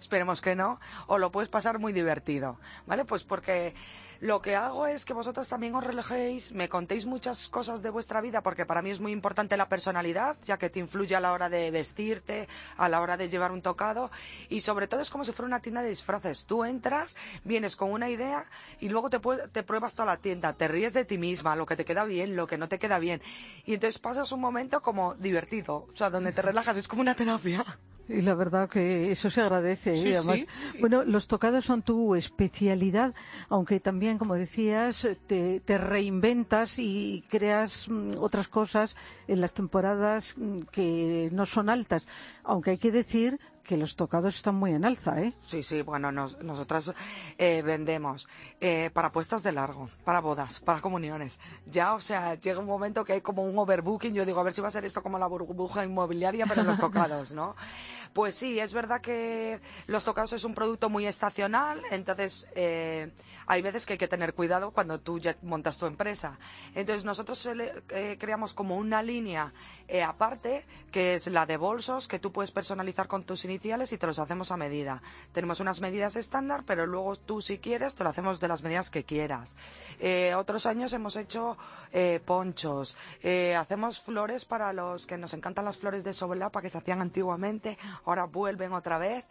[0.00, 3.04] Esperemos que no, o lo puedes pasar muy divertido, ¿vale?
[3.04, 3.74] Pues porque
[4.20, 8.20] lo que hago es que vosotros también os relajéis, me contéis muchas cosas de vuestra
[8.20, 11.32] vida, porque para mí es muy importante la personalidad, ya que te influye a la
[11.32, 14.10] hora de vestirte, a la hora de llevar un tocado,
[14.48, 16.46] y sobre todo es como si fuera una tienda de disfraces.
[16.46, 18.46] Tú entras, vienes con una idea
[18.80, 19.20] y luego te,
[19.52, 22.34] te pruebas toda la tienda, te ríes de ti misma, lo que te queda bien,
[22.34, 23.22] lo que no te queda bien,
[23.64, 27.14] y entonces pasas un momento como divertido, o sea, donde te relajas, es como una
[27.14, 27.64] terapia.
[28.08, 29.92] Y la verdad que eso se agradece.
[29.92, 30.16] ¿eh?
[30.16, 30.46] Además, sí.
[30.80, 33.14] bueno, los tocados son tu especialidad,
[33.48, 40.34] aunque también, como decías, te, te reinventas y creas mm, otras cosas en las temporadas
[40.36, 42.06] mm, que no son altas.
[42.44, 45.34] Aunque hay que decir que los tocados están muy en alza, ¿eh?
[45.42, 46.92] Sí, sí, bueno, nos- nosotras
[47.36, 48.28] eh, vendemos
[48.60, 51.38] eh, para puestas de largo, para bodas, para comuniones.
[51.66, 54.14] Ya, o sea, llega un momento que hay como un overbooking.
[54.14, 56.78] Yo digo, a ver si va a ser esto como la burbuja inmobiliaria, pero los
[56.78, 57.54] tocados, ¿no?
[58.12, 63.12] Pues sí, es verdad que los tocados es un producto muy estacional, entonces eh,
[63.46, 66.38] hay veces que hay que tener cuidado cuando tú ya montas tu empresa.
[66.74, 69.52] Entonces nosotros eh, creamos como una línea
[69.88, 73.98] eh, aparte, que es la de bolsos, que tú puedes personalizar con tus iniciales y
[73.98, 75.02] te los hacemos a medida.
[75.32, 78.90] Tenemos unas medidas estándar, pero luego tú si quieres te lo hacemos de las medidas
[78.90, 79.56] que quieras.
[80.00, 81.56] Eh, otros años hemos hecho
[81.92, 86.68] eh, ponchos, eh, hacemos flores para los que nos encantan las flores de soblapa que
[86.68, 89.24] se hacían antiguamente, ahora vuelven otra vez.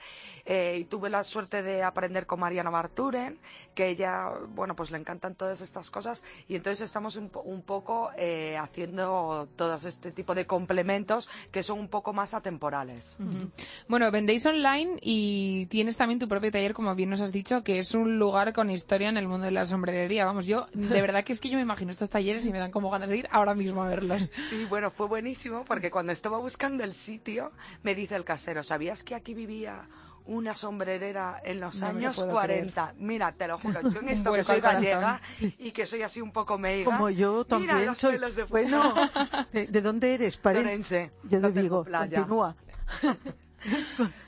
[0.45, 3.39] Eh, y tuve la suerte de aprender con Mariana Barturen,
[3.77, 8.09] que ella, bueno, pues le encantan todas estas cosas y entonces estamos un, un poco
[8.17, 13.15] eh, haciendo todos este tipo de complementos que son un poco más atemporales.
[13.19, 13.51] Ujú.
[13.87, 17.77] Bueno, vendéis online y tienes también tu propio taller, como bien nos has dicho, que
[17.77, 20.25] es un lugar con historia en el mundo de la sombrerería.
[20.25, 22.71] Vamos, yo, de verdad que es que yo me imagino estos talleres y me dan
[22.71, 24.31] como ganas de ir ahora mismo a verlos.
[24.49, 27.51] Sí, bueno, fue buenísimo porque cuando estaba buscando el sitio,
[27.83, 29.87] me dice el casero, ¿sabías que aquí vivía
[30.27, 32.93] una sombrerera en los No años puedo 40?
[32.97, 35.21] Mira, te lo juro, yo en esto que soy gallega
[35.57, 36.85] y que soy así un poco meiga.
[36.85, 38.13] Como yo mira también los soy.
[38.13, 38.93] pelos de Bueno,
[39.53, 40.41] ¿de, de dónde eres?
[40.41, 41.11] Paren- Lorense.
[41.23, 42.17] Yo No te digo, playa.
[42.19, 42.55] continúa.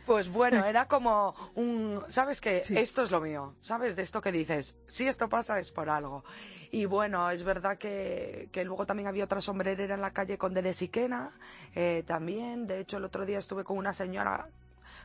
[0.08, 2.64] Pues bueno, era como un, ¿sabes qué?
[2.68, 3.96] Esto es lo mío, ¿sabes?
[3.96, 6.24] De esto que dices, si esto pasa es por algo.
[6.72, 10.56] Y bueno, es verdad que, que luego también había otra sombrerera en la calle con
[10.56, 11.32] de Siquena,
[11.76, 12.66] eh, también.
[12.66, 14.50] De hecho, el otro día estuve con una señora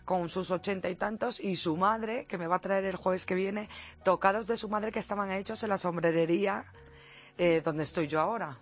[0.05, 3.27] con sus ochenta y tantos y su madre, que me va a traer el jueves
[3.27, 3.69] que viene,
[4.05, 6.65] tocados de su madre que estaban hechos en la sombrerería
[7.39, 8.57] eh, donde estoy yo ahora.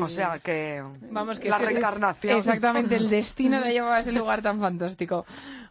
[0.00, 2.38] O sea que, Vamos, que la es reencarnación.
[2.38, 5.26] Exactamente, el destino te lleva a ese lugar tan fantástico.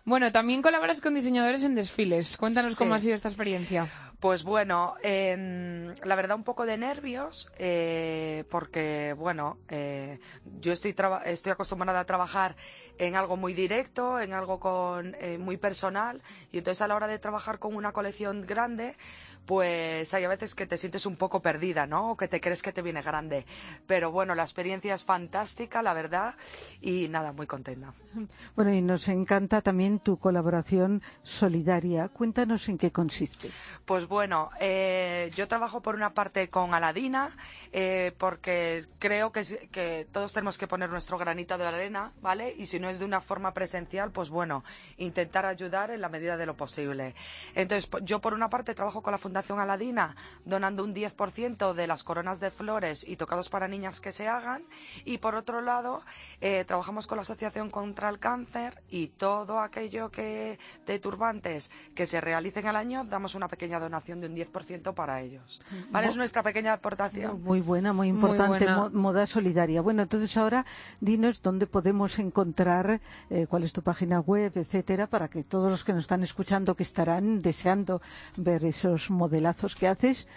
[0.05, 2.37] Bueno, también colaboras con diseñadores en desfiles.
[2.37, 3.89] Cuéntanos cómo ha sido esta experiencia.
[4.23, 10.17] Pues bueno, em, la verdad un poco de nervios, eh, porque bueno, eh,
[10.61, 12.55] yo estoy, estoy acostumbrada a trabajar
[12.99, 16.21] en algo muy directo, en algo con, eh, muy personal,
[16.53, 18.95] y entonces a la hora de trabajar con una colección grande,
[19.45, 22.11] pues hay a veces que te sientes un poco perdida, ¿no?
[22.11, 23.45] O que te crees que te viene grande.
[23.87, 26.35] Pero bueno, la experiencia es fantástica, la verdad,
[26.81, 27.93] y nada, muy contenta.
[28.55, 32.09] Bueno, y nos encanta también tu colaboración solidaria.
[32.09, 33.49] Cuéntanos en qué consiste.
[33.85, 37.31] Pues bueno, eh, yo trabajo por una parte con Aladina,
[37.71, 42.53] eh, porque creo que, que todos tenemos que poner nuestro granito de arena, ¿vale?
[42.55, 44.63] Y si no es de una forma presencial, pues bueno,
[44.97, 47.15] intentar ayudar en la medida de lo posible.
[47.55, 50.15] Entonces, yo por una parte trabajo con la Fundación Aladina,
[50.45, 54.63] donando un 10% de las coronas de flores y tocados para niñas que se hagan,
[55.05, 56.01] y por otro lado,
[56.41, 62.05] eh, trabajamos con la Asociación contra el Cáncer y todo aquello que de turbantes que
[62.05, 65.61] se realicen al año, damos una pequeña donación de un 10% para ellos.
[65.91, 66.07] ¿Vale?
[66.07, 67.41] Es nuestra pequeña aportación.
[67.43, 68.89] Muy buena, muy Muy importante, buena.
[68.89, 69.81] moda solidaria.
[69.81, 70.65] Bueno, entonces ahora
[71.01, 75.83] dinos dónde podemos encontrar, eh, cuál es tu página web, etcétera, para que todos los
[75.83, 78.01] que nos están escuchando, que estarán deseando
[78.37, 80.27] ver esos modelazos que haces,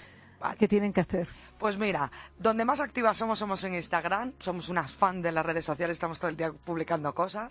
[0.59, 1.27] ¿qué tienen que hacer?
[1.59, 5.64] Pues mira, donde más activas somos somos en Instagram, somos unas fan de las redes
[5.64, 7.51] sociales, estamos todo el día publicando cosas,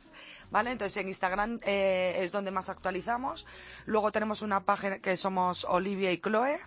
[0.49, 0.71] ¿vale?
[0.71, 3.45] Entonces en Instagram eh, es donde más actualizamos.
[3.85, 6.57] Luego tenemos una página que somos Olivia y Chloe.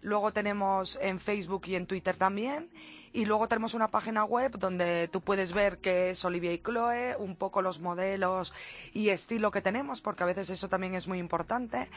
[0.00, 2.70] Luego tenemos en Facebook y en Twitter también.
[3.12, 7.16] Y luego tenemos una página web donde tú puedes ver qué es Olivia y Chloe,
[7.18, 8.54] un poco los modelos
[8.94, 11.88] y estilo que tenemos, porque a veces eso también es muy importante.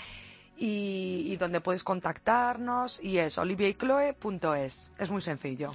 [0.61, 4.89] Y, y donde puedes contactarnos y es oliviaycloe.es.
[4.99, 5.71] Es muy sencillo.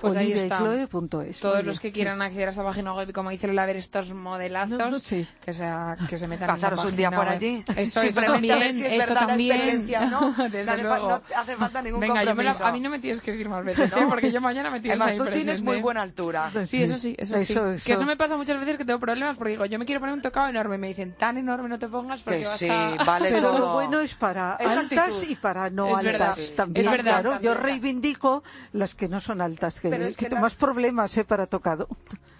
[0.00, 0.62] Pues ahí está.
[0.62, 1.38] Oliviaycloe.es.
[1.40, 4.12] Todos los que quieran acceder a esta página web y como dice Lola, ver estos
[4.12, 5.26] modelazos, No, no, sí.
[5.44, 5.70] que, se,
[6.08, 7.28] que se metan Pasaros en un esa día por web.
[7.36, 7.64] allí.
[7.68, 9.52] Eso, eso Simplemente a ver también, si es eso verdad la también.
[9.56, 10.32] experiencia, ¿no?
[10.50, 11.08] Desde No hace fa- luego.
[11.08, 13.48] no hace falta ningún Venga, yo me la- a mí no me tienes que decir
[13.48, 14.04] más veces, ¿eh?
[14.08, 16.50] Porque yo mañana me tienes Además, ahí tú tienes muy buena altura.
[16.66, 17.52] Sí, eso sí, eso, sí.
[17.52, 18.04] Eso, Que eso.
[18.04, 20.48] me pasa muchas veces que tengo problemas porque digo, yo me quiero poner un tocado
[20.48, 22.96] enorme y me dicen, tan enorme no te pongas porque Que vas sí, a...
[23.06, 23.91] vale todo.
[23.92, 25.30] Bueno es para Es altas actitud.
[25.30, 26.86] y para no Es altas verdad, también.
[26.86, 27.12] es verdad.
[27.22, 27.30] claro.
[27.40, 27.58] Yo También.
[27.58, 31.46] reivindico las que no son altas, que, es que que la- más problemas eh, para
[31.46, 31.88] tocado.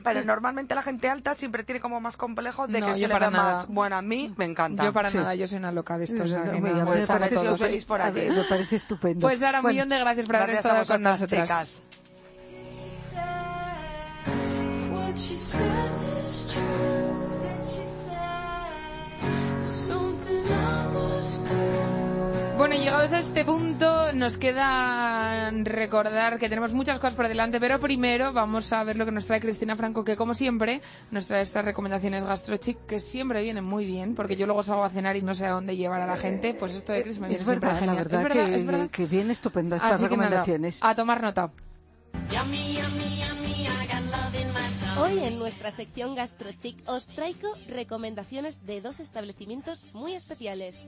[0.05, 3.09] Pero normalmente la gente alta siempre tiene como más complejo de No, que yo se
[3.09, 3.55] le para da nada.
[3.59, 3.69] más.
[3.69, 4.83] Bueno, a mí me encanta.
[4.85, 5.17] Yo para Sí.
[5.19, 6.25] nada, yo soy una loca de esto.
[6.25, 6.71] o sea, que Me-
[7.07, 7.69] parece si estupendo.
[7.69, 8.15] veis por A allí.
[8.21, 9.27] ver, Me parece estupendo.
[9.29, 11.43] Pues Sara, un Bueno, millón de gracias por haber Gracias a estado con nosotras.
[11.43, 11.83] chicas.
[14.91, 15.63] What she said
[16.25, 16.63] is true.
[17.43, 18.13] That she said.
[22.59, 27.81] Bueno, llegados a este punto, nos queda recordar que tenemos muchas cosas por delante, pero
[27.81, 31.43] primero vamos a ver lo que nos trae Cristina Franco, que como siempre nos trae
[31.43, 35.23] estas recomendaciones gastrochic que siempre vienen muy bien, porque yo luego salgo a cenar y
[35.23, 37.49] no sé a dónde llevar a la gente, pues esto de Cris me viene es
[37.49, 38.05] siempre verdad, la genial.
[38.05, 38.91] verdad, es verdad, que, es verdad.
[38.91, 40.79] que viene estupendo estas Así que nada, recomendaciones.
[40.83, 41.51] a tomar nota.
[45.03, 50.87] Hoy en nuestra sección GastroChic os traigo recomendaciones de dos establecimientos muy especiales.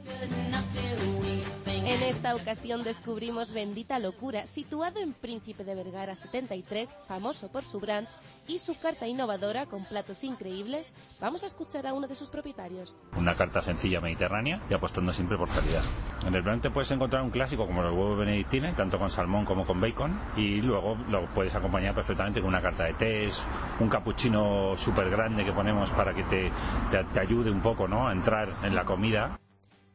[1.66, 7.78] En esta ocasión descubrimos Bendita Locura, situado en Príncipe de Vergara 73, famoso por su
[7.78, 8.08] brunch
[8.46, 10.94] y su carta innovadora con platos increíbles.
[11.20, 12.94] Vamos a escuchar a uno de sus propietarios.
[13.18, 15.82] Una carta sencilla mediterránea y apostando siempre por calidad.
[16.26, 19.44] En el plan te puedes encontrar un clásico como los huevos benedictines, tanto con salmón
[19.44, 23.44] como con bacon, y luego lo puedes acompañar perfectamente con una carta de tés,
[23.78, 26.52] un capuchino súper grande que ponemos para que te,
[26.90, 28.06] te, te ayude un poco ¿no?
[28.06, 29.40] a entrar en la comida.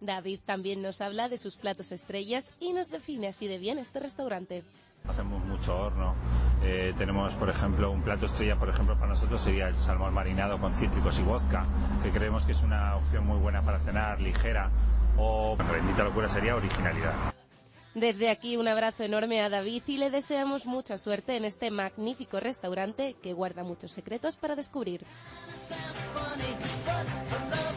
[0.01, 3.99] David también nos habla de sus platos estrellas y nos define así de bien este
[3.99, 4.63] restaurante.
[5.07, 6.15] Hacemos mucho horno.
[6.63, 10.57] Eh, tenemos, por ejemplo, un plato estrella, por ejemplo, para nosotros sería el salmón marinado
[10.57, 11.67] con cítricos y vodka,
[12.01, 14.71] que creemos que es una opción muy buena para cenar, ligera,
[15.17, 17.13] o bendita locura sería originalidad.
[17.95, 22.39] Desde aquí un abrazo enorme a David y le deseamos mucha suerte en este magnífico
[22.39, 25.02] restaurante que guarda muchos secretos para descubrir.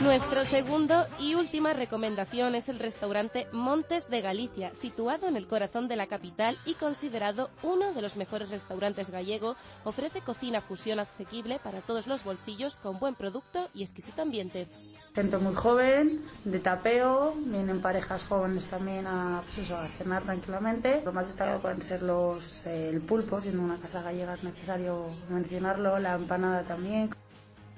[0.02, 5.86] Nuestro segundo y última recomendación es el restaurante Montes de Galicia, situado en el corazón
[5.86, 9.54] de la capital y considerado uno de los mejores restaurantes gallego.
[9.84, 14.66] Ofrece cocina fusión asequible para todos los bolsillos con buen producto y exquisito ambiente.
[15.14, 21.00] Gente muy joven, de tapeo, vienen parejas jóvenes también a, pues eso, a cenar tranquilamente.
[21.04, 25.10] Lo más destacado pueden ser los, eh, el pulpo, siendo una casa gallega es necesario
[25.28, 27.10] mencionarlo, la empanada también.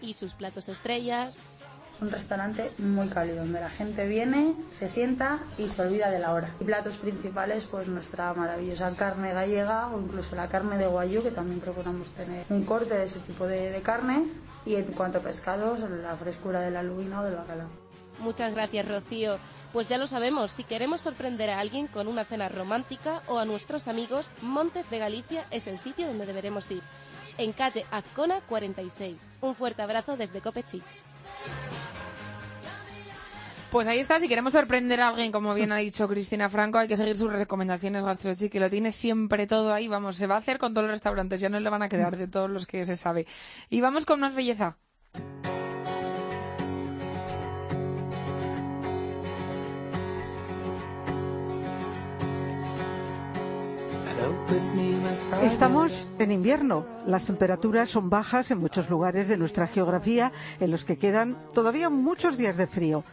[0.01, 1.39] Y sus platos estrellas.
[2.05, 6.35] Un restaurante muy cálido, donde la gente viene, se sienta y se olvida de la
[6.35, 6.51] hora.
[6.61, 11.31] Y platos principales, pues nuestra maravillosa carne gallega o incluso la carne de guayú, que
[11.31, 14.27] también procuramos tener un corte de ese tipo de, carne.
[14.67, 17.69] Y en cuanto a pescados, la frescura de la lubina o del bacalao.
[18.19, 19.39] Muchas gracias, Rocío.
[19.73, 23.47] Pues ya lo sabemos, si queremos sorprender a alguien con una cena romántica o a
[23.47, 26.83] nuestros amigos, Montes de Galicia es el sitio donde deberemos ir.
[27.39, 29.31] En calle Azcona 46.
[29.41, 30.85] Un fuerte abrazo desde Copechic.
[33.71, 36.87] Pues ahí está, si queremos sorprender a alguien, como bien ha dicho Cristina Franco, hay
[36.87, 40.39] que seguir sus recomendaciones gastrochic, que lo tiene siempre todo ahí, vamos, se va a
[40.39, 42.85] hacer con todos los restaurantes, ya no le van a quedar de todos los que
[42.85, 43.27] se sabe.
[43.71, 44.77] Y vamos con más belleza.
[55.43, 56.87] Estamos en invierno.
[57.07, 61.91] Las temperaturas son bajas en muchos lugares de nuestra geografía, en los que quedan todavía
[61.91, 63.05] muchos días de frío.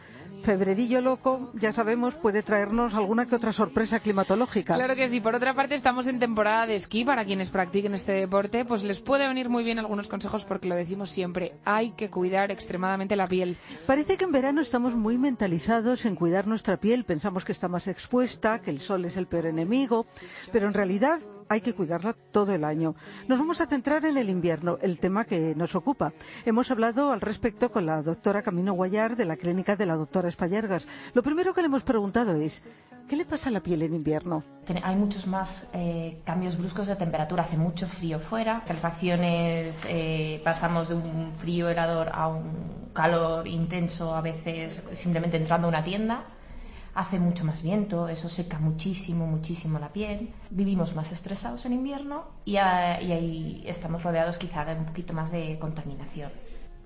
[0.44, 4.74] Febrerillo loco, ya sabemos, puede traernos alguna que otra sorpresa climatológica.
[4.74, 5.22] Claro que sí.
[5.22, 7.06] Por otra parte, estamos en temporada de esquí.
[7.06, 10.76] Para quienes practiquen este deporte, pues les puede venir muy bien algunos consejos porque lo
[10.76, 11.54] decimos siempre.
[11.66, 13.58] Hay que cuidar extremadamente la piel.
[13.86, 17.06] Parece que en verano estamos muy mentalizados en cuidar nuestra piel.
[17.06, 20.06] Pensamos que está más expuesta, que el sol es el peor enemigo,
[20.52, 21.20] pero en realidad
[21.52, 22.96] hay que cuidarla todo el año.
[23.28, 26.14] Nos vamos a centrar en el invierno, el tema que nos ocupa.
[26.46, 30.30] Hemos hablado al respecto con la doctora Camino Guayar de la clínica de la doctora
[30.30, 30.88] Espallargas.
[31.14, 32.64] Lo primero que le hemos preguntado es,
[33.10, 34.46] ¿qué le pasa a la piel en invierno?
[34.82, 40.88] Hay muchos más eh, cambios bruscos de temperatura, hace mucho frío fuera, calefacciones, eh, pasamos
[40.88, 46.24] de un frío helador a un calor intenso, a veces simplemente entrando a una tienda
[46.94, 50.34] hace mucho más viento, eso seca muchísimo, muchísimo la piel.
[50.50, 55.14] Vivimos más estresados en invierno y, a, y ahí estamos rodeados quizá de un poquito
[55.14, 56.32] más de contaminación.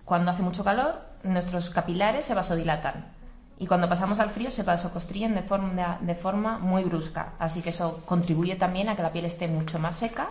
[0.03, 3.05] Cuando hace mucho calor, nuestros capilares se vasodilatan
[3.57, 7.69] Y cuando pasamos al frío se vasoconstrigen de forma, de forma muy brusca, así que
[7.69, 10.29] eso contribuye también a que la piel esté mucho más seca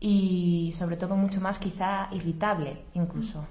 [0.00, 3.44] y sobre todo mucho más quizá irritable incluso.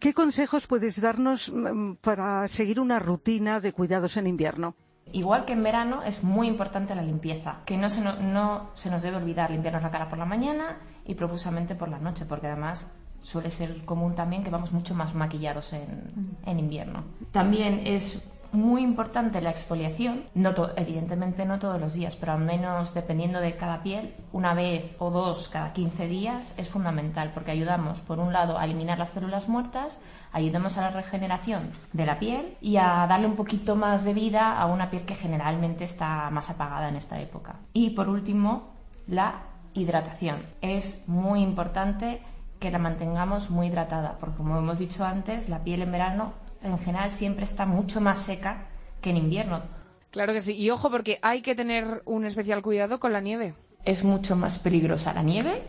[0.00, 4.74] ¿Qué consejos puedes darnos mm, para seguir una rutina de cuidados en invierno?
[5.12, 8.90] Igual que en verano es muy importante la limpieza, que no se, no, no se
[8.90, 12.46] nos debe olvidar limpiarnos la cara por la mañana y profusamente por la noche, porque
[12.46, 17.04] además suele ser común también que vamos mucho más maquillados en, en invierno.
[17.30, 22.94] También es muy importante la exfoliación, no evidentemente no todos los días, pero al menos
[22.94, 28.00] dependiendo de cada piel, una vez o dos cada 15 días es fundamental porque ayudamos,
[28.00, 29.98] por un lado, a eliminar las células muertas,
[30.32, 34.58] ayudamos a la regeneración de la piel y a darle un poquito más de vida
[34.58, 37.56] a una piel que generalmente está más apagada en esta época.
[37.72, 38.74] Y por último,
[39.06, 39.42] la
[39.74, 40.42] hidratación.
[40.60, 42.22] Es muy importante
[42.60, 46.32] que la mantengamos muy hidratada, porque como hemos dicho antes, la piel en verano
[46.62, 48.66] en general siempre está mucho más seca
[49.00, 49.62] que en invierno.
[50.10, 50.54] Claro que sí.
[50.54, 53.54] Y ojo, porque hay que tener un especial cuidado con la nieve.
[53.84, 55.62] Es mucho más peligrosa la nieve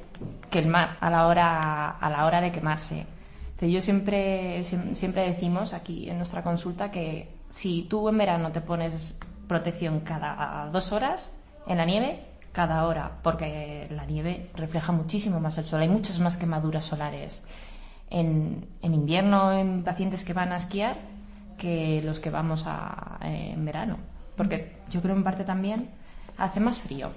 [0.52, 3.06] que el mar a la hora, a la hora de quemarse.
[3.62, 8.60] Yo siempre, siem- siempre decimos aquí en nuestra consulta que si tú en verano te
[8.60, 9.18] pones
[9.48, 11.34] protección cada dos horas,
[11.66, 12.20] en la nieve
[12.52, 15.80] cada hora, porque la nieve refleja muchísimo más el sol.
[15.82, 17.42] Hay muchas más quemaduras solares
[18.14, 20.98] en, en invierno en pacientes que van a esquiar
[21.58, 23.98] que los que vamos a, eh, en verano.
[24.38, 25.90] Porque yo creo en parte también
[26.38, 27.12] hace más frío.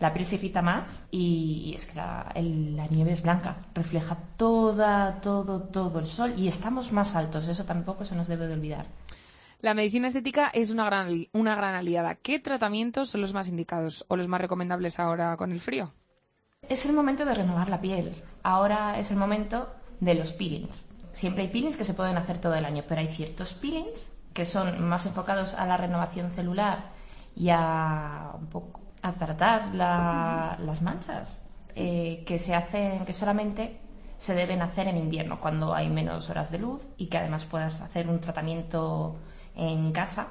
[0.00, 3.56] La piel se irrita más y, y es que la, el- la nieve es blanca,
[3.74, 8.46] refleja toda, todo, todo el sol y estamos más altos, eso tampoco se nos debe
[8.46, 8.86] de olvidar.
[9.62, 12.14] La medicina estética es una gran, una gran aliada.
[12.16, 15.92] ¿Qué tratamientos son los más indicados o los más recomendables ahora con el frío?
[16.68, 18.12] Es el momento de renovar la piel.
[18.42, 19.68] Ahora es el momento
[20.00, 20.84] de los peelings.
[21.12, 24.44] Siempre hay peelings que se pueden hacer todo el año, pero hay ciertos peelings que
[24.44, 26.90] son más enfocados a la renovación celular
[27.34, 31.40] y a, un poco, a tratar la- las manchas
[31.74, 33.80] eh, que se hacen, que solamente
[34.18, 37.80] se deben hacer en invierno, cuando hay menos horas de luz y que además puedas
[37.82, 39.16] hacer un tratamiento
[39.54, 40.28] en casa.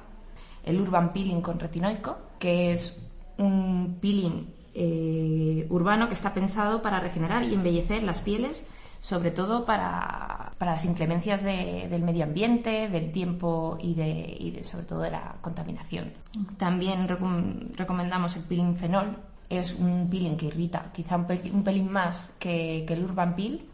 [0.64, 3.04] El Urban Peeling con retinoico, que es
[3.38, 8.66] un peeling eh, urbano que está pensado para regenerar y embellecer las pieles,
[9.00, 14.60] sobre todo para, para las inclemencias de- del medio ambiente, del tiempo y, de, y
[14.64, 16.12] sobre todo de la contaminación.
[16.56, 19.16] También recom- recomendamos el peeling fenol.
[19.48, 23.36] Es un peeling que irrita, quizá un, pel- un pelín más que, que el Urban
[23.36, 23.64] Peel,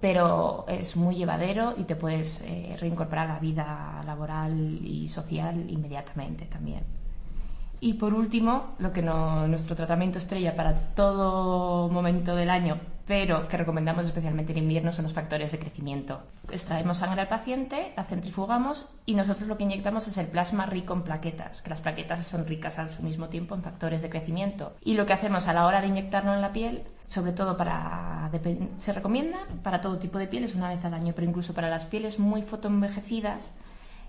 [0.00, 4.54] pero es muy llevadero y te puedes eh, reincorporar a la vida laboral
[4.84, 6.82] y social inmediatamente también.
[7.80, 12.76] Y por último, lo que no, nuestro tratamiento estrella para todo momento del año,
[13.08, 16.20] pero que recomendamos especialmente en invierno, son los factores de crecimiento.
[16.52, 20.92] Extraemos sangre al paciente, la centrifugamos y nosotros lo que inyectamos es el plasma rico
[20.92, 24.76] en plaquetas, que las plaquetas son ricas al mismo tiempo en factores de crecimiento.
[24.84, 28.30] Y lo que hacemos a la hora de inyectarlo en la piel, sobre todo para
[28.76, 31.86] se recomienda para todo tipo de pieles una vez al año, pero incluso para las
[31.86, 33.50] pieles muy fotoenvejecidas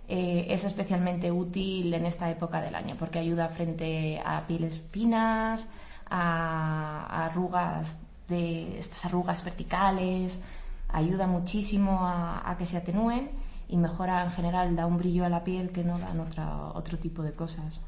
[0.10, 5.70] eh, es especialmente útil en esta época del año porque ayuda frente a pieles finas,
[6.10, 7.98] a, a arrugas
[8.30, 10.40] de estas arrugas verticales,
[10.88, 13.32] ayuda muchísimo a, que se atenúen
[13.68, 16.98] y mejora en general, da un brillo a la piel que no dan otra- otro
[16.98, 17.80] tipo de cosas.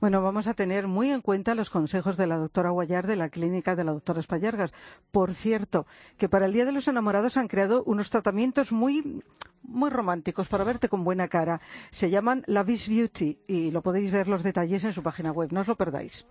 [0.00, 3.28] Bueno, vamos a tener muy en cuenta los consejos de la doctora Guayar de la
[3.28, 4.72] clínica de la doctora Espallargas.
[5.10, 5.86] Por cierto,
[6.16, 9.22] que para el Día de los Enamorados han creado unos tratamientos muy,
[9.62, 11.60] muy románticos para verte con buena cara.
[11.90, 15.52] Se llaman Lavish Beauty y lo podéis ver los detalles en su página web.
[15.52, 16.26] No os lo perdáis.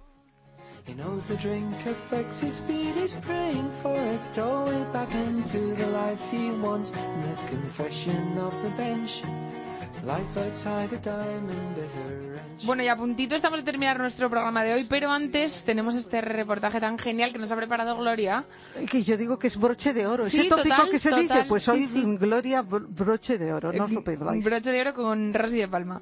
[0.86, 5.88] He knows the drink affects his speed, he's praying for a doorway back into the
[5.88, 6.92] life he wants.
[6.92, 9.22] And the confession of the bench,
[10.06, 12.66] life outside the diamond is a wrench.
[12.66, 16.20] Bueno, y a puntito estamos de terminar nuestro programa de hoy, pero antes tenemos este
[16.20, 18.44] reportaje tan genial que nos ha preparado Gloria.
[18.92, 20.30] Que yo digo que es broche de oro.
[20.30, 22.04] Sí, Ese tópico total, que se dice, total, pues sí, hoy sí.
[22.18, 23.72] Gloria bro- broche de oro.
[23.72, 24.44] No os lo perdáis.
[24.44, 26.02] Broche de oro con Rosy de Palma.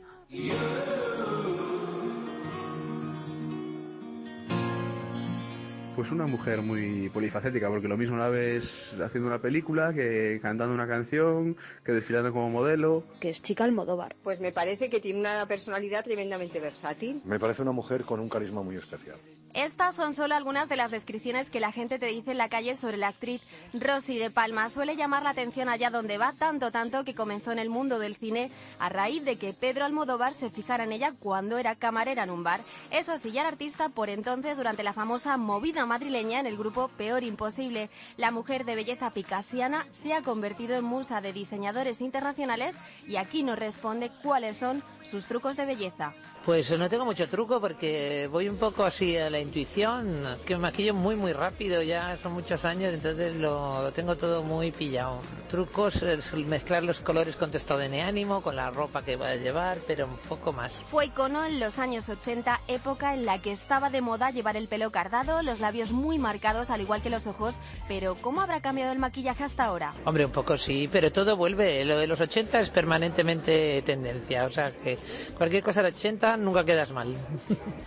[6.01, 10.73] Pues una mujer muy polifacética, porque lo mismo la ves haciendo una película, que cantando
[10.73, 13.03] una canción, que desfilando como modelo.
[13.19, 14.15] que es chica Almodóvar.
[14.23, 17.21] Pues me parece que tiene una personalidad tremendamente versátil.
[17.25, 19.17] Me parece una mujer con un carisma muy especial.
[19.53, 22.75] Estas son solo algunas de las descripciones que la gente te dice en la calle
[22.75, 23.43] sobre la actriz
[23.73, 24.71] Rosy de Palma.
[24.71, 28.15] Suele llamar la atención allá donde va, tanto tanto que comenzó en el mundo del
[28.15, 28.49] cine
[28.79, 32.43] a raíz de que Pedro Almodóvar se fijara en ella cuando era camarera en un
[32.43, 32.61] bar.
[32.89, 36.87] Eso sí, ya era artista por entonces durante la famosa movida madrileña en el grupo
[36.87, 37.89] Peor Imposible.
[38.15, 42.75] La mujer de belleza picasiana se ha convertido en musa de diseñadores internacionales
[43.09, 46.13] y aquí nos responde cuáles son sus trucos de belleza.
[46.45, 50.61] Pues no tengo mucho truco porque voy un poco así a la intuición, que me
[50.61, 55.19] maquillo muy muy rápido, ya son muchos años, entonces lo, lo tengo todo muy pillado.
[55.47, 59.35] Trucos es mezclar los colores con estado de ánimo, con la ropa que voy a
[59.35, 60.71] llevar, pero un poco más.
[60.89, 64.67] Fue icono en los años 80, época en la que estaba de moda llevar el
[64.67, 67.55] pelo cardado, los labios muy marcados, al igual que los ojos.
[67.87, 69.93] Pero, ¿cómo habrá cambiado el maquillaje hasta ahora?
[70.05, 71.85] Hombre, un poco sí, pero todo vuelve.
[71.85, 74.97] Lo de los 80 es permanentemente tendencia, o sea que
[75.37, 77.15] cualquier cosa de 80 nunca quedas mal.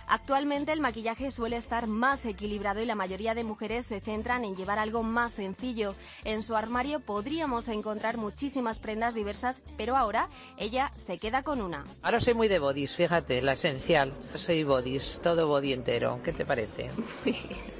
[0.07, 4.55] Actualmente el maquillaje suele estar más equilibrado y la mayoría de mujeres se centran en
[4.55, 5.95] llevar algo más sencillo.
[6.23, 11.85] En su armario podríamos encontrar muchísimas prendas diversas, pero ahora ella se queda con una.
[12.01, 14.13] Ahora soy muy de bodies, fíjate, la esencial.
[14.35, 16.19] Soy bodies, todo body entero.
[16.23, 16.89] ¿Qué te parece?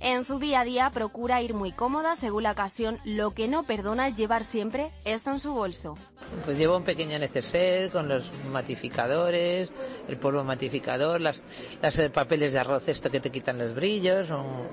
[0.00, 2.98] En su día a día procura ir muy cómoda según la ocasión.
[3.04, 5.96] Lo que no perdona es llevar siempre esto en su bolso.
[6.44, 9.70] Pues llevo un pequeño neceser con los matificadores,
[10.08, 11.42] el polvo matificador, las,
[11.82, 14.68] las eh, papeles de arroz, esto que te quitan los brillos, un,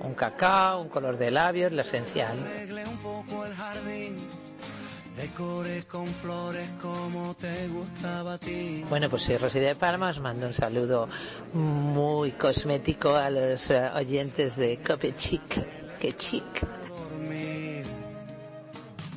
[0.00, 2.38] un cacao, un color de labios, lo esencial.
[2.38, 4.16] Arreglé un poco el jardín,
[5.16, 8.84] decoré con flores como te gustaba a ti.
[8.88, 11.08] Bueno, pues soy Rosy de Palma, os mando un saludo
[11.52, 15.64] muy cosmético a los eh, oyentes de Cope Chic.
[16.00, 16.44] ¡Qué chic!
[17.20, 17.84] dormir.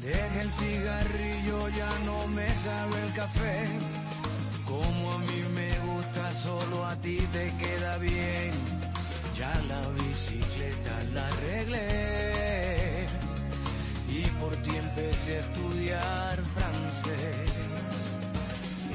[0.01, 1.43] Deje el cigarrillo,
[1.78, 3.67] ya no me sabe el café.
[4.65, 8.51] Como a mí me gusta, solo a ti te queda bien.
[9.38, 13.05] Ya la bicicleta la arreglé.
[14.09, 17.51] Y por ti empecé a estudiar francés.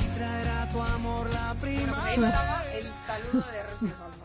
[0.00, 2.28] Y traerá tu amor la Ahí primavera.
[2.28, 4.17] estaba el saludo de Palma.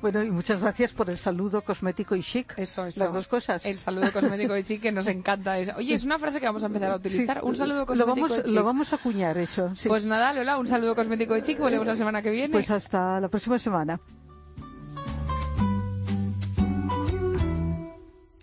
[0.00, 2.54] Bueno, y muchas gracias por el saludo cosmético y chic.
[2.58, 3.04] Eso, eso.
[3.04, 3.66] Las dos cosas.
[3.66, 5.58] El saludo cosmético y chic que nos encanta.
[5.58, 5.72] eso.
[5.76, 7.40] Oye, es una frase que vamos a empezar a utilizar.
[7.40, 8.54] Sí, un saludo lo cosmético vamos, y chic.
[8.54, 9.70] lo vamos a acuñar eso.
[9.76, 9.88] sí.
[9.88, 11.58] Pues nada, Lola, un saludo cosmético y chic.
[11.58, 12.52] Volvemos la semana que viene.
[12.52, 14.00] Pues hasta la próxima semana.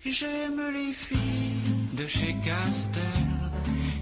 [0.03, 3.01] J'aime les filles de chez Castel,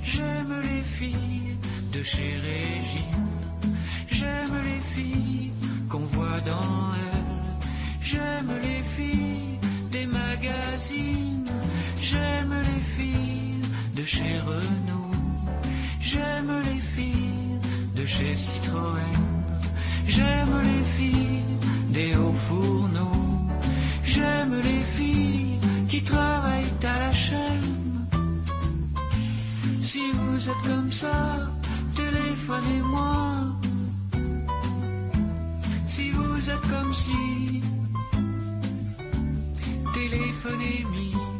[0.03, 1.57] j'aime les filles
[1.91, 3.73] de chez Régine,
[4.11, 5.51] j'aime les filles
[5.89, 7.14] qu'on voit dans elle,
[8.05, 9.59] j'aime les filles
[9.91, 11.49] des magazines,
[12.01, 13.61] j'aime les filles
[13.95, 15.15] de chez Renault,
[15.99, 17.59] j'aime les filles
[17.95, 19.15] de chez Citroën,
[20.07, 21.55] j'aime les filles
[21.89, 23.49] des hauts fourneaux,
[24.03, 28.05] j'aime les filles qui travaillent à la chaîne.
[29.81, 31.49] Si vous êtes comme ça,
[31.95, 33.15] téléphonez-moi.
[35.87, 37.61] Si vous êtes comme si,
[39.95, 41.34] téléphoner mis.